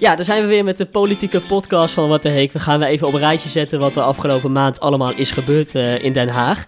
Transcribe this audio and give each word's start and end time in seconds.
Ja, 0.00 0.16
daar 0.16 0.24
zijn 0.24 0.42
we 0.42 0.48
weer 0.48 0.64
met 0.64 0.76
de 0.76 0.86
politieke 0.86 1.40
podcast 1.40 1.94
van 1.94 2.08
Wat 2.08 2.22
de 2.22 2.28
Heek. 2.28 2.52
We 2.52 2.58
gaan 2.58 2.78
weer 2.78 2.88
even 2.88 3.06
op 3.06 3.12
een 3.12 3.20
rijtje 3.20 3.48
zetten 3.48 3.78
wat 3.78 3.96
er 3.96 4.02
afgelopen 4.02 4.52
maand 4.52 4.80
allemaal 4.80 5.12
is 5.12 5.30
gebeurd 5.30 5.74
uh, 5.74 6.04
in 6.04 6.12
Den 6.12 6.28
Haag. 6.28 6.64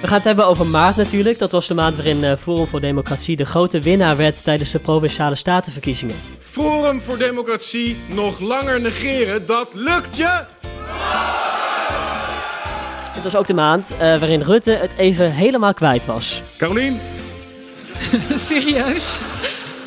We 0.00 0.06
gaan 0.06 0.16
het 0.16 0.24
hebben 0.24 0.46
over 0.46 0.66
maart 0.66 0.96
natuurlijk. 0.96 1.38
Dat 1.38 1.52
was 1.52 1.68
de 1.68 1.74
maand 1.74 1.96
waarin 1.96 2.22
uh, 2.22 2.32
Forum 2.32 2.66
voor 2.66 2.80
Democratie 2.80 3.36
de 3.36 3.44
grote 3.44 3.80
winnaar 3.80 4.16
werd 4.16 4.42
tijdens 4.42 4.70
de 4.70 4.78
Provinciale 4.78 5.34
Statenverkiezingen. 5.34 6.16
Forum 6.40 7.00
voor 7.00 7.18
Democratie 7.18 7.96
nog 8.14 8.40
langer 8.40 8.80
negeren, 8.80 9.46
dat 9.46 9.70
lukt 9.74 10.16
je! 10.16 10.44
Het 13.12 13.22
was 13.22 13.36
ook 13.36 13.46
de 13.46 13.54
maand 13.54 13.92
uh, 13.92 13.98
waarin 13.98 14.42
Rutte 14.42 14.72
het 14.72 14.94
even 14.96 15.32
helemaal 15.32 15.74
kwijt 15.74 16.06
was. 16.06 16.40
Carolien? 16.58 17.00
Serieus? 18.36 19.18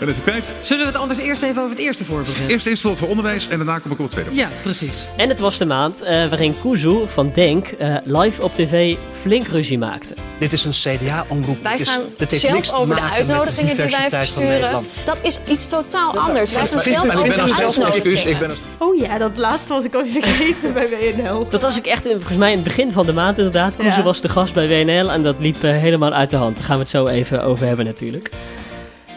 Ben 0.06 0.14
het 0.14 0.24
kwijt? 0.24 0.54
Zullen 0.62 0.86
we 0.86 0.92
het 0.92 1.02
anders 1.02 1.20
eerst 1.20 1.42
even 1.42 1.62
over 1.62 1.76
het 1.76 1.86
eerste 1.86 2.06
voor 2.06 2.20
beginnen? 2.20 2.52
Eerst 2.52 2.66
eerst 2.66 2.82
voor 2.82 3.08
onderwijs 3.08 3.48
en 3.48 3.58
daarna 3.58 3.80
kom 3.80 3.92
ik 3.92 4.00
op 4.00 4.04
het 4.04 4.12
tweede. 4.12 4.36
Ja, 4.36 4.50
precies. 4.62 5.08
En 5.18 5.30
het 5.30 5.40
was 5.40 5.58
de 5.58 5.66
maand 5.66 6.02
uh, 6.02 6.08
waarin 6.08 6.56
Kuzu 6.62 7.00
van 7.08 7.32
Denk 7.34 7.72
uh, 7.82 7.96
live 8.04 8.42
op 8.42 8.56
tv 8.56 8.96
flink 9.22 9.48
ruzie 9.48 9.78
maakte. 9.78 10.14
Dit 10.40 10.54
is 10.54 10.66
een 10.66 10.72
CDA-omroep. 10.72 11.64
Wij 11.64 11.78
gaan 11.78 12.02
dus, 12.18 12.40
zelf 12.40 12.74
over 12.74 12.96
de 12.96 13.02
uitnodigingen 13.02 13.76
die 13.76 13.90
wij 13.90 14.10
versturen. 14.10 14.86
Dat 15.06 15.20
is 15.22 15.40
iets 15.48 15.66
totaal 15.66 16.18
anders. 16.18 16.54
Wij 16.54 16.68
gaan 16.68 16.82
zelf 16.82 17.16
over 17.16 17.36
de 17.36 17.42
uitnodigingen. 17.42 18.52
Oh 18.80 19.00
ja, 19.00 19.18
dat 19.18 19.38
laatste 19.38 19.74
was 19.74 19.84
ik 19.84 19.94
al 19.94 20.04
vergeten 20.22 20.74
bij 20.74 20.88
WNL. 20.90 21.50
Dat 21.50 21.62
was 21.62 21.78
ik 21.78 21.86
echt 21.86 22.02
volgens 22.04 22.38
mij 22.38 22.50
in 22.50 22.56
het 22.56 22.64
begin 22.64 22.92
van 22.92 23.06
de 23.06 23.14
maand 23.14 23.38
inderdaad. 23.38 23.76
Kuzu 23.76 23.98
ja. 23.98 24.04
was 24.04 24.22
de 24.22 24.30
gast 24.30 24.54
bij 24.54 24.68
WNL 24.68 25.12
en 25.12 25.22
dat 25.22 25.36
liep 25.40 25.64
uh, 25.64 25.72
helemaal 25.72 26.14
uit 26.14 26.30
de 26.30 26.38
hand. 26.38 26.56
Daar 26.56 26.66
gaan 26.66 26.76
we 26.76 26.82
het 26.82 26.92
zo 26.92 27.08
even 27.08 27.44
over 27.44 27.68
hebben 27.68 27.86
natuurlijk 27.86 28.30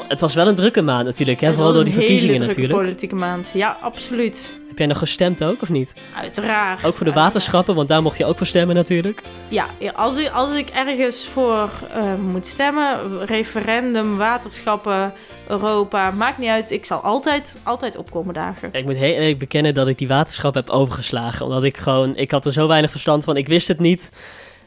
het 0.09 0.21
was 0.21 0.35
wel 0.35 0.47
een 0.47 0.55
drukke 0.55 0.83
maand 0.83 1.05
natuurlijk, 1.05 1.41
hè? 1.41 1.53
vooral 1.53 1.73
door 1.73 1.85
die 1.85 1.93
verkiezingen 1.93 2.41
natuurlijk. 2.41 2.73
Een 2.73 2.81
politieke 2.81 3.15
maand, 3.15 3.51
ja, 3.55 3.77
absoluut. 3.81 4.55
Heb 4.69 4.79
jij 4.79 4.87
nog 4.87 4.99
gestemd 4.99 5.45
ook, 5.45 5.63
of 5.63 5.69
niet? 5.69 5.95
Uiteraard. 6.17 6.85
Ook 6.85 6.95
voor 6.95 7.07
de 7.07 7.13
waterschappen, 7.13 7.75
want 7.75 7.89
daar 7.89 8.03
mocht 8.03 8.19
je 8.19 8.25
ook 8.25 8.37
voor 8.37 8.47
stemmen 8.47 8.77
natuurlijk. 8.77 9.23
Ja, 9.49 9.67
als 9.95 10.17
ik, 10.17 10.29
als 10.29 10.55
ik 10.55 10.69
ergens 10.69 11.29
voor 11.33 11.71
uh, 11.97 12.15
moet 12.15 12.47
stemmen, 12.47 13.25
referendum, 13.27 14.17
waterschappen, 14.17 15.13
Europa, 15.49 16.11
maakt 16.11 16.39
niet 16.39 16.49
uit. 16.49 16.71
Ik 16.71 16.85
zal 16.85 16.99
altijd, 16.99 17.59
altijd 17.63 17.97
opkomen 17.97 18.35
dagen. 18.35 18.69
ik 18.73 18.85
moet 18.85 18.97
heel 18.97 19.15
eerlijk 19.15 19.39
bekennen 19.39 19.75
dat 19.75 19.89
ik 19.89 19.99
die 19.99 20.09
waterschap 20.09 20.55
heb 20.55 20.69
overgeslagen. 20.69 21.47
Omdat 21.47 21.63
ik 21.63 21.77
gewoon, 21.77 22.17
ik 22.17 22.31
had 22.31 22.47
er 22.47 22.53
zo 22.53 22.67
weinig 22.67 22.91
verstand 22.91 23.25
van, 23.25 23.37
ik 23.37 23.49
wist 23.49 23.69
het 23.69 23.81
niet. 23.81 24.11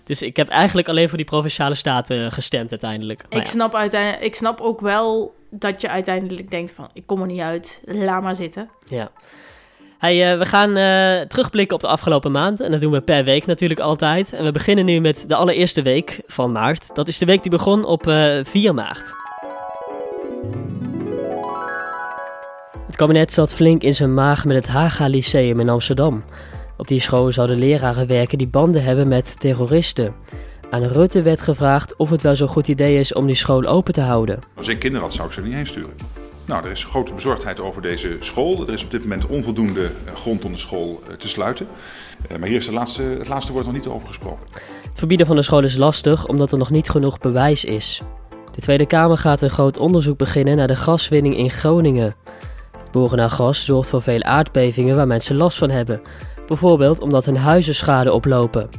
Dus 0.10 0.22
ik 0.22 0.36
heb 0.36 0.48
eigenlijk 0.48 0.88
alleen 0.88 1.08
voor 1.08 1.18
die 1.18 1.26
provinciale 1.26 1.76
staten 1.76 2.32
gestemd 2.32 2.72
uiteindelijk. 2.72 3.24
ik, 3.30 3.38
ja. 3.38 3.46
snap 3.46 3.76
uiteindelijk, 3.76 4.24
ik 4.24 4.36
snap 4.36 4.62
ook 4.62 4.82
wel 4.82 5.36
dat 5.50 5.82
je 5.82 5.90
uiteindelijk 5.90 6.50
denkt 6.52 6.72
van... 6.72 6.90
ik 6.94 7.04
kom 7.06 7.22
er 7.22 7.28
niet 7.28 7.42
uit, 7.42 7.82
laat 7.86 8.22
maar 8.22 8.36
zitten. 8.36 8.70
Ja. 8.88 9.12
Hey, 9.98 10.34
uh, 10.34 10.40
we 10.40 10.46
gaan 10.46 10.78
uh, 10.78 11.28
terugblikken 11.28 11.76
op 11.76 11.82
de 11.82 11.88
afgelopen 11.88 12.32
maand. 12.32 12.60
En 12.60 12.72
dat 12.72 12.82
doen 12.82 12.92
we 12.92 13.02
per 13.02 13.24
week 13.24 13.46
natuurlijk 13.46 13.80
altijd. 13.80 14.34
En 14.34 14.44
we 14.44 14.52
beginnen 14.52 14.86
nu 14.86 15.00
met 15.00 15.24
de 15.28 15.36
allereerste 15.36 15.82
week 15.82 16.22
van 16.28 16.52
maart. 16.52 16.96
Dat 16.96 17.08
is 17.08 17.18
de 17.18 17.26
week 17.26 17.42
die 17.42 17.52
begon 17.52 17.86
op 17.86 18.08
uh, 18.08 18.40
4 18.44 18.74
maart. 18.74 19.14
Het 22.86 22.96
kabinet 22.96 23.34
zat 23.34 23.54
flink 23.54 23.82
in 23.82 23.96
zijn 23.96 24.14
maag 24.14 24.46
met 24.46 24.56
het 24.56 24.68
Haga 24.68 25.08
Lyceum 25.08 25.60
in 25.60 25.70
Amsterdam. 25.70 26.22
Op 26.80 26.88
die 26.88 27.00
school 27.00 27.32
zouden 27.32 27.58
leraren 27.58 28.08
werken 28.08 28.38
die 28.38 28.48
banden 28.48 28.84
hebben 28.84 29.08
met 29.08 29.40
terroristen. 29.40 30.16
Aan 30.70 30.84
Rutte 30.84 31.22
werd 31.22 31.42
gevraagd 31.42 31.96
of 31.96 32.10
het 32.10 32.22
wel 32.22 32.36
zo'n 32.36 32.48
goed 32.48 32.68
idee 32.68 33.00
is 33.00 33.14
om 33.14 33.26
die 33.26 33.36
school 33.36 33.66
open 33.66 33.94
te 33.94 34.02
houden. 34.02 34.40
Als 34.56 34.68
ik 34.68 34.80
kinderen 34.80 35.06
had, 35.08 35.16
zou 35.16 35.28
ik 35.28 35.34
ze 35.34 35.40
er 35.40 35.46
niet 35.46 35.56
heen 35.56 35.66
sturen. 35.66 35.94
Nou, 36.48 36.66
er 36.66 36.72
is 36.72 36.84
grote 36.84 37.14
bezorgdheid 37.14 37.60
over 37.60 37.82
deze 37.82 38.18
school. 38.20 38.68
Er 38.68 38.74
is 38.74 38.84
op 38.84 38.92
dit 38.92 39.02
moment 39.02 39.26
onvoldoende 39.26 39.92
eh, 40.06 40.14
grond 40.14 40.46
om 40.46 40.52
de 40.52 40.58
school 40.58 41.02
eh, 41.08 41.16
te 41.16 41.28
sluiten. 41.28 41.68
Eh, 42.28 42.38
maar 42.38 42.48
hier 42.48 42.58
is 42.58 42.66
de 42.66 42.72
laatste, 42.72 43.04
het 43.04 43.28
laatste 43.28 43.54
woord 43.54 43.66
nog 43.66 43.74
niet 43.74 43.88
over 43.88 44.08
gesproken. 44.08 44.48
Het 44.90 44.98
verbieden 44.98 45.28
van 45.28 45.36
de 45.36 45.42
school 45.42 45.64
is 45.64 45.76
lastig 45.76 46.28
omdat 46.28 46.52
er 46.52 46.58
nog 46.58 46.70
niet 46.70 46.90
genoeg 46.90 47.20
bewijs 47.20 47.66
is. 47.66 48.02
De 48.56 48.62
Tweede 48.62 48.86
Kamer 48.86 49.18
gaat 49.18 49.42
een 49.42 49.50
groot 49.50 49.78
onderzoek 49.78 50.18
beginnen 50.18 50.58
naar 50.58 50.68
de 50.68 50.76
gaswinning 50.76 51.38
in 51.38 51.50
Groningen. 51.50 52.14
Boren 52.92 53.18
naar 53.18 53.30
gas 53.30 53.66
zorgt 53.66 53.90
voor 53.90 54.02
veel 54.02 54.24
aardbevingen 54.24 54.96
waar 54.96 55.08
mensen 55.08 55.36
last 55.36 55.58
van 55.58 55.70
hebben. 55.70 56.02
Bijvoorbeeld 56.50 57.00
omdat 57.00 57.26
hun 57.26 57.38
huizen 57.38 57.76
schade 57.76 58.14
oplopen. 58.14 58.70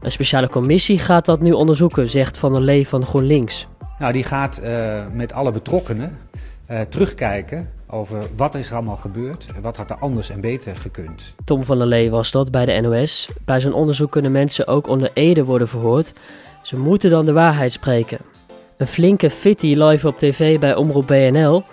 Een 0.00 0.10
speciale 0.10 0.48
commissie 0.48 0.98
gaat 0.98 1.24
dat 1.24 1.40
nu 1.40 1.52
onderzoeken, 1.52 2.08
zegt 2.08 2.38
Van 2.38 2.52
der 2.52 2.60
Lee 2.60 2.88
van 2.88 3.06
GroenLinks. 3.06 3.66
Nou, 3.98 4.12
die 4.12 4.24
gaat 4.24 4.60
uh, 4.62 5.04
met 5.12 5.32
alle 5.32 5.52
betrokkenen 5.52 6.18
uh, 6.70 6.80
terugkijken 6.80 7.70
over 7.86 8.18
wat 8.36 8.54
is 8.54 8.68
er 8.68 8.74
allemaal 8.74 8.96
gebeurd 8.96 9.46
en 9.56 9.62
wat 9.62 9.76
had 9.76 9.90
er 9.90 9.96
anders 9.96 10.30
en 10.30 10.40
beter 10.40 10.76
gekund. 10.76 11.34
Tom 11.44 11.64
van 11.64 11.78
der 11.78 11.86
Lee 11.86 12.10
was 12.10 12.30
dat 12.30 12.50
bij 12.50 12.66
de 12.66 12.80
NOS. 12.80 13.28
Bij 13.44 13.60
zo'n 13.60 13.72
onderzoek 13.72 14.10
kunnen 14.10 14.32
mensen 14.32 14.66
ook 14.66 14.86
onder 14.86 15.10
ede 15.14 15.44
worden 15.44 15.68
verhoord. 15.68 16.12
Ze 16.62 16.78
moeten 16.78 17.10
dan 17.10 17.24
de 17.24 17.32
waarheid 17.32 17.72
spreken. 17.72 18.18
Een 18.76 18.86
flinke 18.86 19.30
fitty 19.30 19.74
live 19.74 20.06
op 20.06 20.18
tv 20.18 20.58
bij 20.58 20.74
Omroep 20.74 21.06
BNL. 21.06 21.64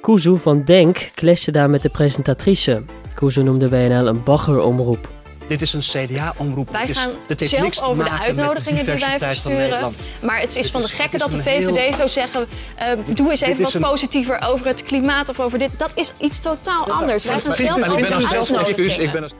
Kuzu 0.00 0.36
van 0.36 0.64
Denk 0.64 1.10
clashte 1.14 1.50
daar 1.50 1.70
met 1.70 1.82
de 1.82 1.88
presentatrice. 1.88 2.82
Kuzu 3.20 3.42
noemde 3.42 3.68
WNL 3.68 4.06
een 4.06 4.22
baggeromroep. 4.22 5.08
Dit 5.48 5.62
is 5.62 5.72
een 5.72 5.80
CDA-omroep. 5.80 6.70
Wij 6.70 6.86
gaan 6.86 7.10
dus 7.26 7.48
zelf 7.48 7.82
over 7.82 8.04
de 8.04 8.10
uitnodigingen 8.10 8.84
die 8.84 8.94
wij 8.94 9.18
versturen. 9.18 9.94
Maar 10.22 10.40
het 10.40 10.56
is 10.56 10.70
van 10.70 10.80
de 10.80 10.88
gekke 10.88 11.18
dat 11.18 11.30
de 11.30 11.42
VVD 11.42 11.76
heel... 11.76 11.92
zou 11.92 12.08
zeggen... 12.08 12.46
Uh, 12.78 13.14
doe 13.14 13.30
eens 13.30 13.40
even 13.40 13.62
wat 13.62 13.74
een... 13.74 13.80
positiever 13.80 14.40
over 14.42 14.66
het 14.66 14.82
klimaat 14.82 15.28
of 15.28 15.40
over 15.40 15.58
dit. 15.58 15.70
Dat 15.76 15.92
is 15.94 16.14
iets 16.18 16.38
totaal 16.38 16.86
ja, 16.86 16.92
anders. 16.92 17.24
Wij 17.24 17.40
gaan 17.40 17.54
zelf 17.54 17.88
over 17.88 18.08
de 18.08 18.26
uitnodigingen. 18.26 19.30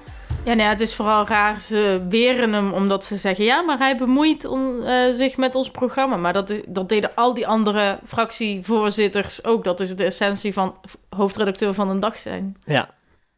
Ja, 0.44 0.54
nee, 0.54 0.66
het 0.66 0.80
is 0.80 0.94
vooral 0.94 1.26
raar. 1.26 1.60
Ze 1.60 2.06
weren 2.08 2.52
hem 2.52 2.72
omdat 2.72 3.04
ze 3.04 3.16
zeggen... 3.16 3.44
ja, 3.44 3.62
maar 3.62 3.78
hij 3.78 3.96
bemoeit 3.96 4.44
on, 4.44 4.80
uh, 4.82 5.12
zich 5.12 5.36
met 5.36 5.54
ons 5.54 5.70
programma. 5.70 6.16
Maar 6.16 6.32
dat, 6.32 6.52
dat 6.69 6.88
deden 6.88 7.10
al 7.14 7.34
die 7.34 7.46
andere 7.46 7.98
fractievoorzitters 8.06 9.44
ook. 9.44 9.64
Dat 9.64 9.80
is 9.80 9.96
de 9.96 10.04
essentie 10.04 10.52
van 10.52 10.76
hoofdredacteur 11.16 11.74
van 11.74 11.88
een 11.88 12.00
dag 12.00 12.19
zijn. 12.19 12.56
Ja, 12.64 12.88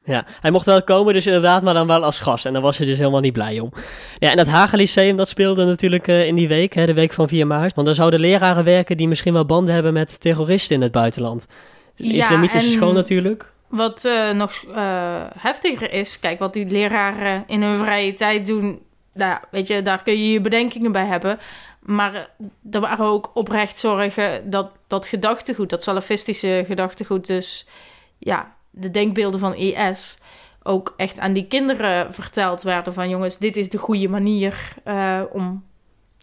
ja, 0.04 0.24
hij 0.40 0.50
mocht 0.50 0.66
wel 0.66 0.82
komen, 0.82 1.14
dus 1.14 1.26
inderdaad, 1.26 1.62
maar 1.62 1.74
dan 1.74 1.86
wel 1.86 2.04
als 2.04 2.20
gast. 2.20 2.46
En 2.46 2.52
daar 2.52 2.62
was 2.62 2.78
je 2.78 2.84
dus 2.84 2.98
helemaal 2.98 3.20
niet 3.20 3.32
blij 3.32 3.60
om. 3.60 3.72
Ja, 4.18 4.30
en 4.30 4.38
het 4.38 4.48
Hagen 4.48 4.78
Lyceum, 4.78 5.16
dat 5.16 5.28
speelde 5.28 5.64
natuurlijk 5.64 6.08
uh, 6.08 6.26
in 6.26 6.34
die 6.34 6.48
week, 6.48 6.72
hè, 6.72 6.86
de 6.86 6.94
week 6.94 7.12
van 7.12 7.28
4 7.28 7.46
maart. 7.46 7.74
Want 7.74 7.88
er 7.88 7.94
zouden 7.94 8.20
leraren 8.20 8.64
werken 8.64 8.96
die 8.96 9.08
misschien 9.08 9.32
wel 9.32 9.46
banden 9.46 9.74
hebben 9.74 9.92
met 9.92 10.20
terroristen 10.20 10.76
in 10.76 10.82
het 10.82 10.92
buitenland. 10.92 11.46
Ja, 11.94 12.12
Islamitische 12.12 12.68
en... 12.68 12.74
school 12.74 12.92
natuurlijk. 12.92 13.52
Wat 13.68 14.04
uh, 14.04 14.30
nog 14.30 14.64
uh, 14.68 14.76
heftiger 15.38 15.92
is, 15.92 16.18
kijk, 16.18 16.38
wat 16.38 16.52
die 16.52 16.66
leraren 16.66 17.44
in 17.46 17.62
hun 17.62 17.76
vrije 17.76 18.12
tijd 18.12 18.46
doen, 18.46 18.80
nou, 19.14 19.38
weet 19.50 19.66
je, 19.66 19.82
daar 19.82 20.02
kun 20.02 20.12
je 20.12 20.32
je 20.32 20.40
bedenkingen 20.40 20.92
bij 20.92 21.06
hebben. 21.06 21.38
Maar 21.80 22.30
er 22.70 22.80
waren 22.80 23.06
ook 23.06 23.30
oprecht 23.34 23.78
zorgen 23.78 24.50
dat 24.50 24.70
dat 24.86 25.06
gedachtegoed, 25.06 25.70
dat 25.70 25.82
salafistische 25.82 26.64
gedachtegoed, 26.66 27.26
dus 27.26 27.66
ja, 28.18 28.54
de 28.72 28.90
denkbeelden 28.90 29.40
van 29.40 29.54
IS 29.54 30.18
ook 30.62 30.94
echt 30.96 31.18
aan 31.18 31.32
die 31.32 31.46
kinderen 31.46 32.14
verteld 32.14 32.62
werden 32.62 32.92
van 32.92 33.08
jongens, 33.08 33.38
dit 33.38 33.56
is 33.56 33.68
de 33.68 33.78
goede 33.78 34.08
manier 34.08 34.72
uh, 34.88 35.20
om 35.32 35.64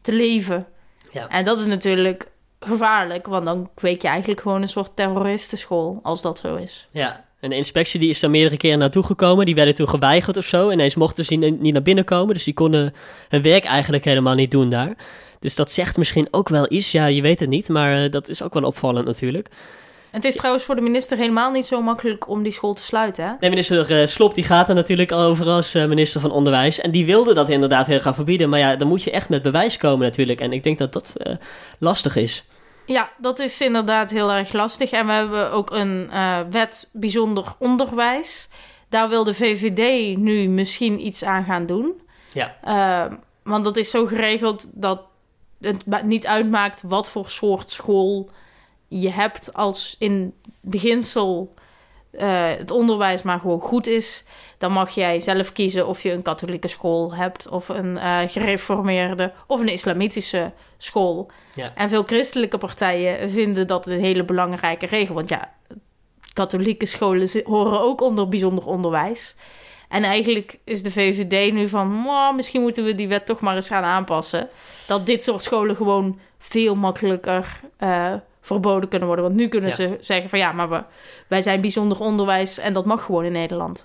te 0.02 0.14
leven. 0.14 0.68
Ja. 1.12 1.28
En 1.28 1.46
dat 1.46 1.60
is 1.60 1.66
natuurlijk 1.66 2.32
gevaarlijk, 2.60 3.28
want 3.28 3.46
dan 3.46 3.70
kweek 3.74 4.02
je 4.02 4.08
eigenlijk 4.08 4.42
gewoon 4.42 4.62
een 4.62 4.70
soort 4.70 4.96
terroristenschool, 4.96 6.00
als 6.04 6.22
dat 6.22 6.40
zo 6.40 6.56
is. 6.56 6.88
Ja, 6.92 7.26
een 7.40 7.52
inspectie 7.52 8.00
die 8.00 8.10
is 8.10 8.20
daar 8.20 8.30
meerdere 8.30 8.58
keren 8.58 8.80
naartoe 8.80 9.04
gekomen. 9.04 9.46
Die 9.46 9.56
werden 9.56 9.76
toen 9.76 9.90
geweigerd 9.90 10.38
of 10.38 10.46
zo. 10.46 10.72
Ineens 10.72 10.96
mochten 10.96 11.26
ze 11.26 11.36
niet 11.36 11.74
naar 11.74 11.82
binnen 11.82 12.06
komen. 12.06 12.34
Dus 12.34 12.44
die 12.44 12.54
konden 12.54 12.94
hun 13.30 13.42
werk 13.42 13.64
eigenlijk 13.64 14.04
helemaal 14.04 14.36
niet 14.36 14.52
doen 14.52 14.70
daar. 14.70 14.96
Dus 15.40 15.56
dat 15.56 15.72
zegt 15.72 15.98
misschien 15.98 16.28
ook 16.32 16.50
wel 16.50 16.72
iets. 16.72 16.92
Ja, 16.92 17.06
je 17.06 17.22
weet 17.22 17.40
het 17.40 17.50
niet. 17.50 17.70
Maar 17.70 18.04
uh, 18.04 18.12
dat 18.12 18.30
is 18.30 18.44
ook 18.44 18.54
wel 18.54 18.64
opvallend 18.64 19.06
natuurlijk. 19.06 19.50
Het 20.12 20.26
is 20.26 20.36
trouwens 20.36 20.64
voor 20.64 20.76
de 20.76 20.82
minister 20.82 21.18
helemaal 21.18 21.52
niet 21.52 21.66
zo 21.66 21.82
makkelijk 21.82 22.28
om 22.28 22.44
die 22.44 22.52
school 22.52 22.74
te 22.74 22.82
sluiten. 22.82 23.26
Hè? 23.26 23.32
Nee, 23.40 23.50
minister 23.50 24.02
uh, 24.02 24.08
Slop 24.08 24.34
die 24.34 24.44
gaat 24.44 24.70
er 24.70 24.76
natuurlijk 24.76 25.12
al 25.12 25.22
over 25.22 25.46
als 25.46 25.76
uh, 25.76 25.86
minister 25.86 26.22
van 26.22 26.32
Onderwijs. 26.32 26.80
En 26.80 26.92
die 26.92 27.06
wilde 27.06 27.34
dat 27.34 27.50
inderdaad 27.50 27.88
heel 27.88 28.00
graag 28.00 28.16
verbieden. 28.16 28.50
Maar 28.50 28.60
ja, 28.60 28.76
dan 28.76 28.88
moet 28.88 29.04
je 29.04 29.12
echt 29.12 29.30
met 29.30 29.42
bewijs 29.42 29.78
komen 29.78 30.06
natuurlijk. 30.06 30.42
En 30.42 30.54
ik 30.54 30.64
denk 30.64 30.78
dat 30.78 30.94
dat 30.94 31.16
uh, 31.18 31.34
lastig 31.80 32.16
is. 32.16 32.46
Ja, 32.86 33.10
dat 33.18 33.40
is 33.40 33.62
inderdaad 33.62 34.10
heel 34.10 34.32
erg 34.32 34.54
lastig. 34.54 34.92
En 34.92 35.06
we 35.06 35.12
hebben 35.12 35.52
ook 35.52 35.72
een 35.72 36.10
wet 36.50 36.90
bijzonder 36.94 37.46
onderwijs. 37.60 38.50
Daar 38.90 39.10
wil 39.10 39.24
de 39.24 39.34
VVD 39.34 40.18
nu 40.18 40.48
misschien 40.48 41.06
iets 41.06 41.24
aan 41.24 41.44
gaan 41.44 41.66
doen. 41.66 42.02
Ja. 42.34 42.56
want 43.44 43.64
dat 43.64 43.78
is 43.78 43.90
zo 43.90 44.06
geregeld 44.06 44.66
dat 44.72 45.02
het 45.60 46.04
niet 46.04 46.28
uitmaakt 46.28 46.82
wat 46.86 47.10
voor 47.10 47.30
soort 47.30 47.70
school 47.70 48.30
je 48.90 49.10
hebt 49.10 49.54
als 49.54 49.96
in 50.00 50.34
beginsel 50.62 51.54
uh, 52.12 52.22
het 52.58 52.72
onderwijs 52.72 53.22
maar 53.22 53.40
gewoon 53.40 53.60
goed 53.60 53.88
is, 53.88 54.26
dan 54.58 54.72
mag 54.72 54.90
jij 54.90 55.20
zelf 55.20 55.52
kiezen 55.52 55.88
of 55.88 56.04
je 56.04 56.12
een 56.12 56.22
katholieke 56.22 56.68
school 56.68 57.16
hebt, 57.16 57.50
of 57.50 57.70
een 57.70 57.96
uh, 57.96 58.20
gereformeerde, 58.28 59.34
of 59.48 59.60
een 59.60 59.68
islamitische 59.68 60.52
school. 60.78 61.32
Ja. 61.56 61.72
En 61.76 61.90
veel 61.90 62.04
christelijke 62.04 62.58
partijen 62.58 63.30
vinden 63.30 63.68
dat 63.68 63.88
een 63.88 64.00
hele 64.00 64.24
belangrijke 64.24 64.86
regel. 64.86 65.16
Want 65.16 65.30
ja, 65.30 65.54
katholieke 66.34 66.86
scholen 66.86 67.30
horen 67.44 67.82
ook 67.82 68.02
onder 68.02 68.30
bijzonder 68.30 68.66
onderwijs. 68.66 69.36
En 69.90 70.04
eigenlijk 70.04 70.60
is 70.64 70.84
de 70.84 70.92
VVD 70.92 71.54
nu 71.54 71.68
van, 71.68 72.06
misschien 72.36 72.62
moeten 72.62 72.84
we 72.84 72.96
die 72.96 73.08
wet 73.08 73.26
toch 73.26 73.40
maar 73.40 73.56
eens 73.56 73.68
gaan 73.68 73.84
aanpassen. 73.84 74.50
Dat 74.88 75.06
dit 75.06 75.24
soort 75.24 75.44
scholen 75.44 75.76
gewoon 75.76 76.20
veel 76.38 76.76
makkelijker 76.76 77.60
uh, 77.80 78.14
verboden 78.54 78.90
kunnen 78.90 79.08
worden. 79.08 79.26
Want 79.26 79.38
nu 79.38 79.48
kunnen 79.48 79.72
ze 79.72 79.98
zeggen 80.00 80.30
van 80.30 80.40
ja, 80.40 80.52
maar 80.52 80.70
we, 80.70 80.84
wij 81.28 81.42
zijn 81.42 81.62
bijzonder 81.62 82.00
onderwijs 82.00 82.58
en 82.58 82.74
dat 82.74 82.86
mag 82.86 83.04
gewoon 83.04 83.26
in 83.26 83.32
Nederland. 83.32 83.84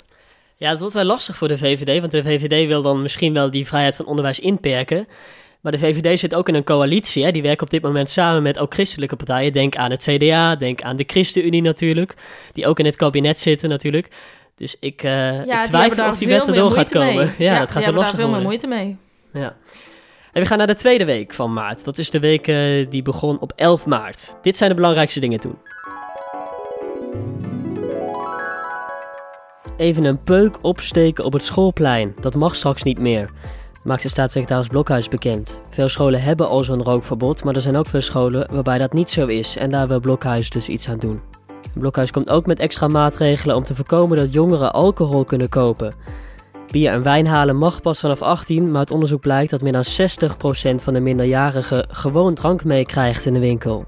Ja, 0.57 0.71
het 0.71 0.81
wordt 0.81 0.95
wel 0.95 1.05
lastig 1.05 1.37
voor 1.37 1.49
de 1.49 1.59
VVD, 1.59 2.01
want 2.01 2.13
de 2.13 2.23
VVD 2.23 2.67
wil 2.67 2.83
dan 2.83 3.03
misschien 3.03 3.33
wel 3.33 3.51
die 3.51 3.67
vrijheid 3.67 3.97
van 3.97 4.07
onderwijs 4.07 4.41
inperken. 4.41 5.07
Maar 5.61 5.73
de 5.73 5.79
VVD 5.79 6.19
zit 6.19 6.35
ook 6.35 6.49
in 6.49 6.55
een 6.55 6.65
coalitie. 6.65 7.25
Hè? 7.25 7.33
Die 7.33 7.43
werken 7.43 7.65
op 7.65 7.71
dit 7.71 7.83
moment 7.83 8.11
samen 8.11 8.43
met 8.43 8.59
ook 8.59 8.75
christelijke 8.75 9.17
partijen. 9.17 9.53
Denk 9.53 9.77
aan 9.77 9.91
het 9.91 10.03
CDA, 10.03 10.57
denk 10.57 10.83
aan 10.83 10.97
de 10.97 11.05
ChristenUnie 11.07 11.63
natuurlijk. 11.63 12.15
Die 12.53 12.67
ook 12.67 12.79
in 12.79 12.85
het 12.85 12.97
kabinet 12.97 13.39
zitten 13.39 13.69
natuurlijk. 13.69 14.09
Dus 14.57 14.77
ik, 14.81 15.03
uh, 15.03 15.45
ja, 15.47 15.63
ik 15.63 15.67
twijfel 15.67 16.09
of 16.09 16.19
die 16.19 16.29
wet 16.29 16.47
erdoor 16.47 16.71
gaat 16.71 16.89
komen. 16.89 17.35
Ja, 17.39 17.59
dat 17.59 17.71
gaat 17.71 17.87
er 17.87 17.93
lastig 17.93 18.17
daar 18.17 18.27
veel 18.27 18.35
meer 18.35 18.45
moeite 18.51 18.67
mee. 18.67 18.97
Ja. 19.33 19.57
En 20.35 20.43
we 20.43 20.47
gaan 20.47 20.59
naar 20.59 20.67
de 20.67 20.75
tweede 20.75 21.05
week 21.05 21.35
van 21.35 21.53
maart. 21.53 21.85
Dat 21.85 21.99
is 21.99 22.11
de 22.11 22.21
week 22.21 22.49
uh, 22.49 22.91
die 22.91 23.03
begon 23.03 23.39
op 23.39 23.53
11 23.57 23.87
maart. 23.87 24.37
Dit 24.43 24.57
zijn 24.57 24.71
de 24.71 24.77
belangrijkste 24.77 25.21
dingen 25.21 25.41
toen. 25.41 25.59
Even 29.77 30.05
een 30.05 30.23
peuk 30.23 30.65
opsteken 30.65 31.25
op 31.25 31.33
het 31.33 31.43
schoolplein. 31.45 32.15
Dat 32.21 32.35
mag 32.35 32.55
straks 32.55 32.83
niet 32.83 32.99
meer 32.99 33.31
maakte 33.85 34.09
staatssecretaris 34.09 34.67
Blokhuis 34.67 35.09
bekend. 35.09 35.59
Veel 35.71 35.89
scholen 35.89 36.23
hebben 36.23 36.49
al 36.49 36.65
zo'n 36.65 36.83
rookverbod, 36.83 37.45
maar 37.45 37.55
er 37.55 37.63
zijn 37.63 37.77
ook 37.77 37.87
veel 37.87 38.01
scholen 38.01 38.49
waarbij 38.51 38.79
dat 38.79 38.93
niet 38.93 39.11
zo 39.11 39.27
is 39.27 39.57
en 39.57 39.71
daar 39.71 39.89
wil 39.89 40.01
Blokhuis 40.01 40.51
dus 40.51 40.69
iets 40.69 40.89
aan 40.89 40.99
doen. 40.99 41.21
Blokhuis 41.79 42.11
komt 42.11 42.29
ook 42.29 42.47
met 42.47 42.59
extra 42.59 42.89
maatregelen 42.89 43.57
om 43.57 43.63
te 43.63 43.75
voorkomen 43.75 44.17
dat 44.17 44.33
jongeren 44.33 44.73
alcohol 44.73 45.25
kunnen 45.25 45.49
kopen. 45.49 45.95
Bier 46.75 46.93
en 46.93 47.03
wijn 47.03 47.27
halen 47.27 47.57
mag 47.57 47.81
pas 47.81 48.01
vanaf 48.01 48.23
18, 48.23 48.71
maar 48.71 48.81
het 48.81 48.91
onderzoek 48.91 49.21
blijkt 49.21 49.51
dat 49.51 49.63
meer 49.63 49.73
dan 49.73 49.85
60% 49.85 49.87
van 50.75 50.95
de 50.95 51.01
minderjarigen 51.01 51.87
gewoon 51.91 52.35
drank 52.35 52.65
meekrijgt 52.65 53.27
in 53.27 53.33
de 53.33 53.39
winkel. 53.39 53.85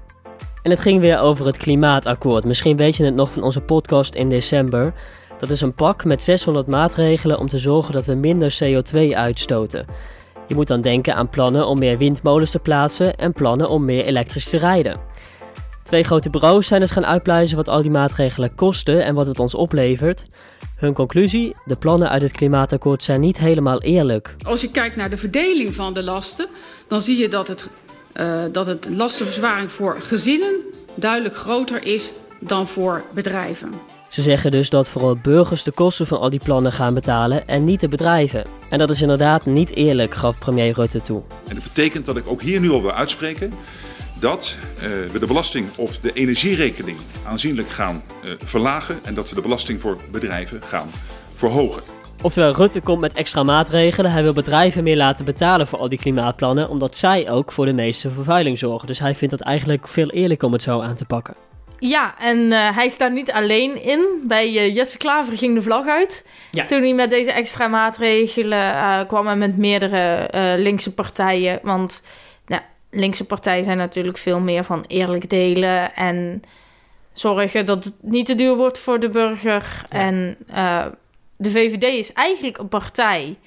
En 0.63 0.71
het 0.71 0.79
ging 0.79 0.99
weer 0.99 1.19
over 1.19 1.45
het 1.45 1.57
klimaatakkoord. 1.57 2.45
Misschien 2.45 2.77
weet 2.77 2.95
je 2.95 3.03
het 3.03 3.15
nog 3.15 3.31
van 3.31 3.43
onze 3.43 3.61
podcast 3.61 4.15
in 4.15 4.29
december. 4.29 4.93
Dat 5.39 5.49
is 5.49 5.61
een 5.61 5.73
pak 5.73 6.03
met 6.03 6.23
600 6.23 6.67
maatregelen 6.67 7.39
om 7.39 7.47
te 7.47 7.57
zorgen 7.57 7.93
dat 7.93 8.05
we 8.05 8.13
minder 8.13 8.57
CO2 8.63 9.13
uitstoten. 9.13 9.85
Je 10.47 10.55
moet 10.55 10.67
dan 10.67 10.81
denken 10.81 11.15
aan 11.15 11.29
plannen 11.29 11.67
om 11.67 11.79
meer 11.79 11.97
windmolens 11.97 12.51
te 12.51 12.59
plaatsen 12.59 13.15
en 13.15 13.33
plannen 13.33 13.69
om 13.69 13.85
meer 13.85 14.05
elektrisch 14.05 14.49
te 14.49 14.57
rijden. 14.57 14.99
Twee 15.87 16.03
grote 16.03 16.29
bureaus 16.29 16.67
zijn 16.67 16.81
dus 16.81 16.91
gaan 16.91 17.05
uitpluizen 17.05 17.57
wat 17.57 17.69
al 17.69 17.81
die 17.81 17.91
maatregelen 17.91 18.55
kosten 18.55 19.03
en 19.03 19.15
wat 19.15 19.27
het 19.27 19.39
ons 19.39 19.55
oplevert. 19.55 20.25
Hun 20.75 20.93
conclusie: 20.93 21.53
de 21.65 21.75
plannen 21.75 22.09
uit 22.09 22.21
het 22.21 22.31
klimaatakkoord 22.31 23.03
zijn 23.03 23.19
niet 23.19 23.37
helemaal 23.37 23.81
eerlijk. 23.81 24.35
Als 24.43 24.61
je 24.61 24.71
kijkt 24.71 24.95
naar 24.95 25.09
de 25.09 25.17
verdeling 25.17 25.75
van 25.75 25.93
de 25.93 26.03
lasten, 26.03 26.47
dan 26.87 27.01
zie 27.01 27.17
je 27.17 27.27
dat 27.27 27.47
het, 27.47 27.69
uh, 28.13 28.43
dat 28.51 28.65
het 28.65 28.87
lastenverzwaring 28.91 29.71
voor 29.71 29.97
gezinnen 30.01 30.55
duidelijk 30.95 31.35
groter 31.35 31.85
is 31.85 32.13
dan 32.39 32.67
voor 32.67 33.03
bedrijven. 33.13 33.71
Ze 34.09 34.21
zeggen 34.21 34.51
dus 34.51 34.69
dat 34.69 34.89
vooral 34.89 35.17
burgers 35.21 35.63
de 35.63 35.71
kosten 35.71 36.07
van 36.07 36.19
al 36.19 36.29
die 36.29 36.39
plannen 36.43 36.71
gaan 36.71 36.93
betalen 36.93 37.47
en 37.47 37.65
niet 37.65 37.79
de 37.79 37.87
bedrijven. 37.87 38.45
En 38.69 38.77
dat 38.77 38.89
is 38.89 39.01
inderdaad 39.01 39.45
niet 39.45 39.75
eerlijk, 39.75 40.15
gaf 40.15 40.39
premier 40.39 40.73
Rutte 40.73 41.01
toe. 41.01 41.23
En 41.47 41.55
dat 41.55 41.63
betekent 41.63 42.05
dat 42.05 42.17
ik 42.17 42.27
ook 42.27 42.41
hier 42.41 42.59
nu 42.59 42.71
al 42.71 42.81
wil 42.81 42.91
uitspreken 42.91 43.53
dat 44.19 44.57
uh, 44.75 44.81
we 44.81 45.19
de 45.19 45.25
belasting 45.25 45.67
op 45.75 45.89
de 46.01 46.13
energierekening 46.13 46.97
aanzienlijk 47.25 47.69
gaan 47.69 48.03
uh, 48.25 48.31
verlagen 48.37 48.99
en 49.03 49.13
dat 49.13 49.29
we 49.29 49.35
de 49.35 49.41
belasting 49.41 49.81
voor 49.81 49.97
bedrijven 50.11 50.61
gaan 50.63 50.89
verhogen. 51.33 51.83
Oftewel, 52.21 52.51
Rutte 52.51 52.81
komt 52.81 52.99
met 52.99 53.13
extra 53.13 53.43
maatregelen. 53.43 54.11
Hij 54.11 54.23
wil 54.23 54.33
bedrijven 54.33 54.83
meer 54.83 54.95
laten 54.95 55.25
betalen 55.25 55.67
voor 55.67 55.79
al 55.79 55.89
die 55.89 55.99
klimaatplannen, 55.99 56.69
omdat 56.69 56.95
zij 56.95 57.29
ook 57.29 57.51
voor 57.51 57.65
de 57.65 57.73
meeste 57.73 58.09
vervuiling 58.09 58.57
zorgen. 58.57 58.87
Dus 58.87 58.99
hij 58.99 59.15
vindt 59.15 59.33
het 59.33 59.43
eigenlijk 59.43 59.87
veel 59.87 60.09
eerlijker 60.09 60.47
om 60.47 60.53
het 60.53 60.61
zo 60.61 60.81
aan 60.81 60.95
te 60.95 61.05
pakken. 61.05 61.35
Ja, 61.79 62.15
en 62.19 62.37
uh, 62.37 62.75
hij 62.75 62.89
staat 62.89 63.11
niet 63.11 63.31
alleen 63.31 63.83
in. 63.83 64.05
Bij 64.23 64.51
uh, 64.51 64.75
Jesse 64.75 64.97
Klaver 64.97 65.37
ging 65.37 65.55
de 65.55 65.61
vlag 65.61 65.87
uit. 65.87 66.25
Ja. 66.51 66.65
Toen 66.65 66.81
hij 66.81 66.93
met 66.93 67.09
deze 67.09 67.31
extra 67.31 67.67
maatregelen 67.67 68.73
uh, 68.73 68.99
kwam 69.07 69.27
en 69.27 69.37
met 69.37 69.57
meerdere 69.57 70.27
linkse 70.57 70.93
partijen. 70.93 71.59
Want 71.63 72.01
linkse 72.99 73.25
partijen 73.25 73.63
zijn 73.63 73.77
natuurlijk 73.77 74.17
veel 74.17 74.39
meer 74.39 74.63
van 74.63 74.83
eerlijk 74.87 75.29
delen 75.29 75.95
en 75.95 76.41
zorgen 77.13 77.65
dat 77.65 77.83
het 77.83 77.93
niet 78.01 78.25
te 78.25 78.35
duur 78.35 78.55
wordt 78.55 78.79
voor 78.79 78.99
de 78.99 79.09
burger. 79.09 79.83
En 79.89 80.37
de 81.37 81.49
VVD 81.49 81.83
is 81.83 82.13
eigenlijk 82.13 82.57
een 82.57 82.67
partij 82.67 83.37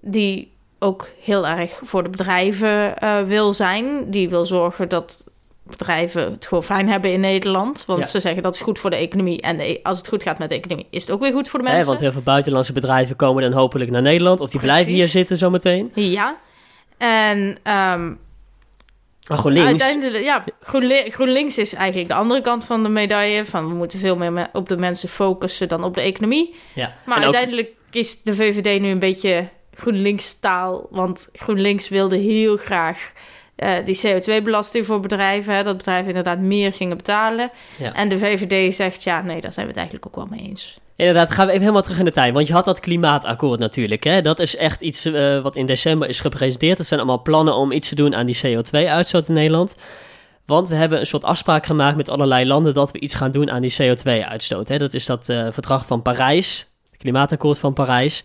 die 0.00 0.52
ook 0.78 1.08
heel 1.20 1.46
erg 1.46 1.80
voor 1.82 2.02
de 2.02 2.08
bedrijven 2.08 2.94
wil 3.26 3.52
zijn. 3.52 4.10
Die 4.10 4.28
wil 4.28 4.44
zorgen 4.44 4.88
dat 4.88 5.24
bedrijven 5.70 6.32
het 6.32 6.46
gewoon 6.46 6.62
fijn 6.62 6.88
hebben 6.88 7.12
in 7.12 7.20
Nederland. 7.20 7.84
Want 7.86 8.08
ze 8.08 8.20
zeggen 8.20 8.42
dat 8.42 8.54
is 8.54 8.60
goed 8.60 8.78
voor 8.78 8.90
de 8.90 8.96
economie. 8.96 9.40
En 9.40 9.60
e- 9.60 9.78
als 9.82 9.98
het 9.98 10.08
goed 10.08 10.22
gaat 10.22 10.38
met 10.38 10.48
de 10.48 10.54
economie, 10.54 10.86
is 10.90 11.02
het 11.02 11.10
ook 11.10 11.20
weer 11.20 11.32
goed 11.32 11.48
voor 11.48 11.58
de 11.58 11.64
mensen. 11.64 11.82
Ja, 11.82 11.88
want 11.88 12.00
heel 12.00 12.12
veel 12.12 12.22
buitenlandse 12.22 12.72
bedrijven 12.72 13.16
komen 13.16 13.42
dan 13.42 13.52
hopelijk 13.52 13.90
naar 13.90 14.02
Nederland. 14.02 14.40
Of 14.40 14.50
die 14.50 14.60
blijven 14.60 14.92
hier 14.92 15.08
zitten 15.08 15.36
zometeen. 15.36 15.90
Ja. 15.94 16.36
En 16.98 17.58
um, 17.72 18.18
GroenLinks. 19.38 19.68
Uiteindelijk, 19.68 20.24
ja, 20.24 20.44
GroenLinks 21.10 21.58
is 21.58 21.74
eigenlijk 21.74 22.08
de 22.08 22.14
andere 22.14 22.40
kant 22.40 22.64
van 22.64 22.82
de 22.82 22.88
medaille. 22.88 23.44
Van 23.44 23.68
we 23.68 23.74
moeten 23.74 23.98
veel 23.98 24.16
meer 24.16 24.48
op 24.52 24.68
de 24.68 24.76
mensen 24.76 25.08
focussen 25.08 25.68
dan 25.68 25.84
op 25.84 25.94
de 25.94 26.00
economie. 26.00 26.54
Ja. 26.74 26.94
Maar 27.06 27.22
uiteindelijk 27.22 27.70
is 27.90 28.22
de 28.22 28.34
VVD 28.34 28.80
nu 28.80 28.88
een 28.88 28.98
beetje 28.98 29.48
GroenLinks 29.74 30.38
taal. 30.38 30.86
Want 30.90 31.28
GroenLinks 31.32 31.88
wilde 31.88 32.16
heel 32.16 32.56
graag 32.56 33.12
uh, 33.56 33.72
die 33.84 34.00
CO2-belasting 34.06 34.86
voor 34.86 35.00
bedrijven. 35.00 35.54
Hè, 35.54 35.62
dat 35.62 35.76
bedrijven 35.76 36.08
inderdaad 36.08 36.38
meer 36.38 36.72
gingen 36.72 36.96
betalen. 36.96 37.50
En 37.92 38.08
de 38.08 38.18
VVD 38.18 38.74
zegt, 38.74 39.02
ja, 39.02 39.22
nee, 39.22 39.40
daar 39.40 39.52
zijn 39.52 39.66
we 39.66 39.72
het 39.72 39.80
eigenlijk 39.80 40.06
ook 40.06 40.16
wel 40.16 40.36
mee 40.38 40.48
eens. 40.48 40.78
Inderdaad, 41.00 41.30
gaan 41.30 41.44
we 41.44 41.50
even 41.50 41.62
helemaal 41.62 41.82
terug 41.82 41.98
in 41.98 42.04
de 42.04 42.12
tijd. 42.12 42.34
Want 42.34 42.46
je 42.46 42.52
had 42.52 42.64
dat 42.64 42.80
klimaatakkoord 42.80 43.60
natuurlijk. 43.60 44.04
Hè? 44.04 44.22
Dat 44.22 44.38
is 44.38 44.56
echt 44.56 44.80
iets 44.80 45.06
uh, 45.06 45.40
wat 45.40 45.56
in 45.56 45.66
december 45.66 46.08
is 46.08 46.20
gepresenteerd. 46.20 46.76
Dat 46.76 46.86
zijn 46.86 47.00
allemaal 47.00 47.22
plannen 47.22 47.54
om 47.54 47.72
iets 47.72 47.88
te 47.88 47.94
doen 47.94 48.14
aan 48.14 48.26
die 48.26 48.40
CO2-uitstoot 48.46 49.28
in 49.28 49.34
Nederland. 49.34 49.76
Want 50.46 50.68
we 50.68 50.74
hebben 50.74 51.00
een 51.00 51.06
soort 51.06 51.24
afspraak 51.24 51.66
gemaakt 51.66 51.96
met 51.96 52.08
allerlei 52.08 52.46
landen 52.46 52.74
dat 52.74 52.90
we 52.90 53.00
iets 53.00 53.14
gaan 53.14 53.30
doen 53.30 53.50
aan 53.50 53.62
die 53.62 53.74
CO2-uitstoot. 53.82 54.78
Dat 54.78 54.94
is 54.94 55.06
dat 55.06 55.28
uh, 55.28 55.46
verdrag 55.50 55.86
van 55.86 56.02
Parijs, 56.02 56.66
het 56.90 57.00
klimaatakkoord 57.00 57.58
van 57.58 57.72
Parijs. 57.72 58.24